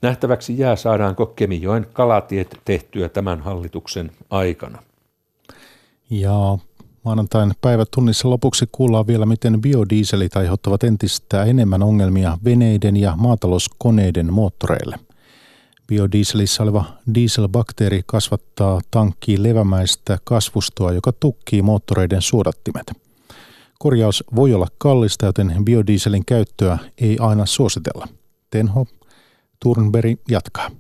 Nähtäväksi 0.02 0.58
jää 0.58 0.76
saadaanko 0.76 1.26
Kemijoen 1.26 1.86
kalatiet 1.92 2.60
tehtyä 2.64 3.08
tämän 3.08 3.40
hallituksen 3.40 4.10
aikana. 4.30 4.82
Ja 6.10 6.58
maanantain 7.06 7.52
päivätunnissa 7.60 8.30
lopuksi 8.30 8.66
kuullaan 8.72 9.06
vielä, 9.06 9.26
miten 9.26 9.60
biodieselit 9.60 10.36
aiheuttavat 10.36 10.84
entistä 10.84 11.44
enemmän 11.44 11.82
ongelmia 11.82 12.38
veneiden 12.44 12.96
ja 12.96 13.14
maatalouskoneiden 13.16 14.32
moottoreille. 14.32 14.98
Biodieselissä 15.86 16.62
oleva 16.62 16.84
dieselbakteeri 17.14 18.02
kasvattaa 18.06 18.80
tankkiin 18.90 19.42
levämäistä 19.42 20.18
kasvustoa, 20.24 20.92
joka 20.92 21.12
tukkii 21.12 21.62
moottoreiden 21.62 22.22
suodattimet. 22.22 22.92
Korjaus 23.78 24.24
voi 24.34 24.54
olla 24.54 24.66
kallista, 24.78 25.26
joten 25.26 25.64
biodieselin 25.64 26.24
käyttöä 26.24 26.78
ei 26.98 27.18
aina 27.20 27.46
suositella. 27.46 28.08
Tenho 28.50 28.86
Turnberg 29.62 30.20
jatkaa. 30.28 30.70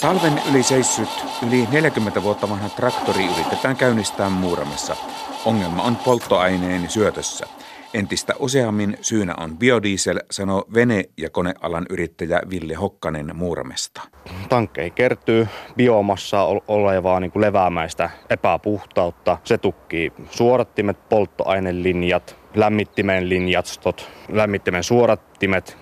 Talven 0.00 0.42
yli 0.50 0.62
seissyt 0.62 1.24
yli 1.48 1.68
40 1.72 2.22
vuotta 2.22 2.50
vanha 2.50 2.68
traktori 2.68 3.24
yritetään 3.34 3.76
käynnistää 3.76 4.28
Muuramessa. 4.28 4.96
Ongelma 5.44 5.82
on 5.82 5.96
polttoaineen 5.96 6.90
syötössä. 6.90 7.46
Entistä 7.94 8.34
useammin 8.38 8.98
syynä 9.00 9.34
on 9.38 9.58
biodiesel, 9.58 10.20
sanoo 10.30 10.64
vene- 10.74 11.04
ja 11.16 11.30
konealan 11.30 11.86
yrittäjä 11.90 12.40
Ville 12.50 12.74
Hokkanen 12.74 13.36
Muuramesta. 13.36 14.02
Tankkeihin 14.48 14.92
kertyy 14.92 15.48
biomassaa 15.76 16.46
olevaa 16.68 17.20
niin 17.20 17.30
kuin 17.30 17.40
leväämäistä 17.40 18.10
epäpuhtautta. 18.30 19.38
Se 19.44 19.58
tukkii 19.58 20.12
suorattimet, 20.30 21.08
polttoainelinjat, 21.08 22.39
lämmittimen 22.54 23.28
linjastot, 23.28 24.08
lämmittimen 24.28 24.84
suorattimet, 24.84 25.76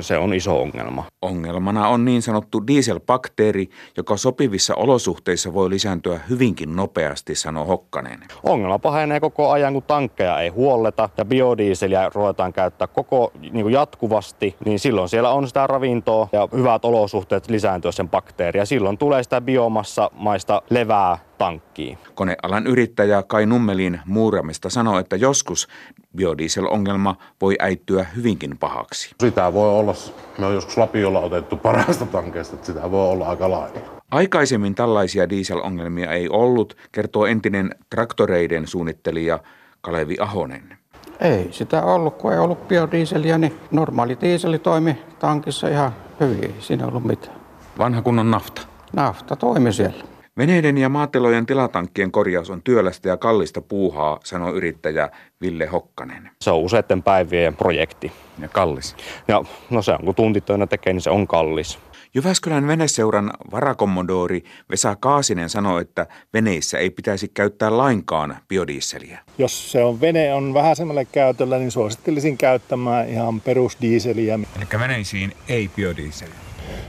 se 0.00 0.18
on 0.18 0.34
iso 0.34 0.62
ongelma. 0.62 1.04
Ongelmana 1.22 1.88
on 1.88 2.04
niin 2.04 2.22
sanottu 2.22 2.66
dieselbakteeri, 2.66 3.68
joka 3.96 4.16
sopivissa 4.16 4.74
olosuhteissa 4.74 5.54
voi 5.54 5.70
lisääntyä 5.70 6.20
hyvinkin 6.30 6.76
nopeasti, 6.76 7.34
sanoo 7.34 7.64
Hokkanen. 7.64 8.20
Ongelma 8.42 8.78
pahenee 8.78 9.20
koko 9.20 9.50
ajan, 9.50 9.72
kun 9.72 9.82
tankkeja 9.82 10.40
ei 10.40 10.48
huolleta 10.48 11.08
ja 11.16 11.24
biodieseliä 11.24 12.10
ruvetaan 12.14 12.52
käyttää 12.52 12.86
koko 12.86 13.32
niin 13.40 13.62
kuin 13.62 13.72
jatkuvasti, 13.72 14.56
niin 14.64 14.78
silloin 14.78 15.08
siellä 15.08 15.30
on 15.30 15.48
sitä 15.48 15.66
ravintoa 15.66 16.28
ja 16.32 16.48
hyvät 16.52 16.84
olosuhteet 16.84 17.50
lisääntyä 17.50 17.92
sen 17.92 18.08
bakteeria. 18.08 18.66
Silloin 18.66 18.98
tulee 18.98 19.22
sitä 19.22 19.40
biomassa-maista 19.40 20.62
levää 20.70 21.18
tankkiin. 21.44 21.98
Konealan 22.14 22.66
yrittäjä 22.66 23.22
Kai 23.22 23.46
Nummelin 23.46 24.00
muuramista 24.06 24.70
sanoo, 24.70 24.98
että 24.98 25.16
joskus 25.16 25.68
biodieselongelma 26.16 27.16
voi 27.40 27.56
äittyä 27.60 28.06
hyvinkin 28.16 28.58
pahaksi. 28.58 29.14
Sitä 29.20 29.52
voi 29.52 29.68
olla, 29.68 29.94
me 30.38 30.46
on 30.46 30.54
joskus 30.54 30.76
Lapiolla 30.76 31.20
otettu 31.20 31.56
parasta 31.56 32.06
tankeista, 32.06 32.54
että 32.54 32.66
sitä 32.66 32.90
voi 32.90 33.08
olla 33.08 33.26
aika 33.26 33.50
lailla. 33.50 33.78
Aikaisemmin 34.10 34.74
tällaisia 34.74 35.28
dieselongelmia 35.28 36.12
ei 36.12 36.28
ollut, 36.28 36.76
kertoo 36.92 37.26
entinen 37.26 37.70
traktoreiden 37.90 38.66
suunnittelija 38.66 39.38
Kalevi 39.80 40.16
Ahonen. 40.20 40.78
Ei 41.20 41.48
sitä 41.50 41.82
ollut, 41.82 42.14
kun 42.14 42.32
ei 42.32 42.38
ollut 42.38 42.68
biodieseliä, 42.68 43.38
niin 43.38 43.54
normaali 43.70 44.18
dieseli 44.20 44.58
toimi 44.58 44.98
tankissa 45.18 45.68
ihan 45.68 45.92
hyvin, 46.20 46.44
ei 46.44 46.54
siinä 46.60 46.86
ollut 46.86 47.04
mitään. 47.04 47.36
Vanha 47.78 48.02
kunnon 48.02 48.30
nafta? 48.30 48.62
Nafta 48.92 49.36
toimi 49.36 49.72
siellä. 49.72 50.13
Veneiden 50.38 50.78
ja 50.78 50.88
maatilojen 50.88 51.46
tilatankkien 51.46 52.12
korjaus 52.12 52.50
on 52.50 52.62
työlästä 52.62 53.08
ja 53.08 53.16
kallista 53.16 53.60
puuhaa, 53.60 54.20
sanoi 54.24 54.52
yrittäjä 54.52 55.10
Ville 55.40 55.66
Hokkanen. 55.66 56.30
Se 56.40 56.50
on 56.50 56.58
useiden 56.58 57.02
päivien 57.02 57.56
projekti. 57.56 58.12
Ja 58.38 58.48
kallis? 58.48 58.96
Ja, 59.28 59.44
no 59.70 59.82
se 59.82 59.92
on, 59.92 59.98
kun 60.04 60.14
tuntitöinä 60.14 60.66
tekee, 60.66 60.92
niin 60.92 61.00
se 61.00 61.10
on 61.10 61.26
kallis. 61.26 61.78
Jyväskylän 62.14 62.66
veneseuran 62.66 63.30
varakommodori 63.50 64.44
Vesa 64.70 64.96
Kaasinen 64.96 65.48
sanoi, 65.48 65.82
että 65.82 66.06
veneissä 66.32 66.78
ei 66.78 66.90
pitäisi 66.90 67.28
käyttää 67.28 67.76
lainkaan 67.76 68.36
biodieseliä. 68.48 69.18
Jos 69.38 69.72
se 69.72 69.84
on 69.84 70.00
vene 70.00 70.34
on 70.34 70.54
vähän 70.54 70.76
semmoille 70.76 71.04
käytöllä, 71.12 71.58
niin 71.58 71.70
suosittelisin 71.70 72.38
käyttämään 72.38 73.08
ihan 73.08 73.40
perusdieseliä. 73.40 74.34
Eli 74.34 74.80
veneisiin 74.80 75.32
ei 75.48 75.70
biodieseliä? 75.76 76.34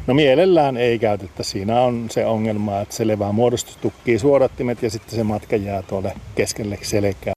No 0.08 0.14
mielellään 0.14 0.78
ei 0.78 1.00
käytetä. 1.00 1.44
Siinä 1.44 1.82
on 1.82 2.08
se 2.10 2.26
ongelma, 2.26 2.82
että 2.82 2.96
se 2.96 3.08
levää 3.08 3.32
muodostus 3.32 3.78
tukkii 3.78 4.20
suodattimet 4.20 4.84
ja 4.84 4.90
sitten 4.90 5.16
se 5.16 5.24
matka 5.24 5.56
jää 5.56 5.82
tuolle 5.82 6.14
keskelle 6.36 6.78
selkää 6.82 7.35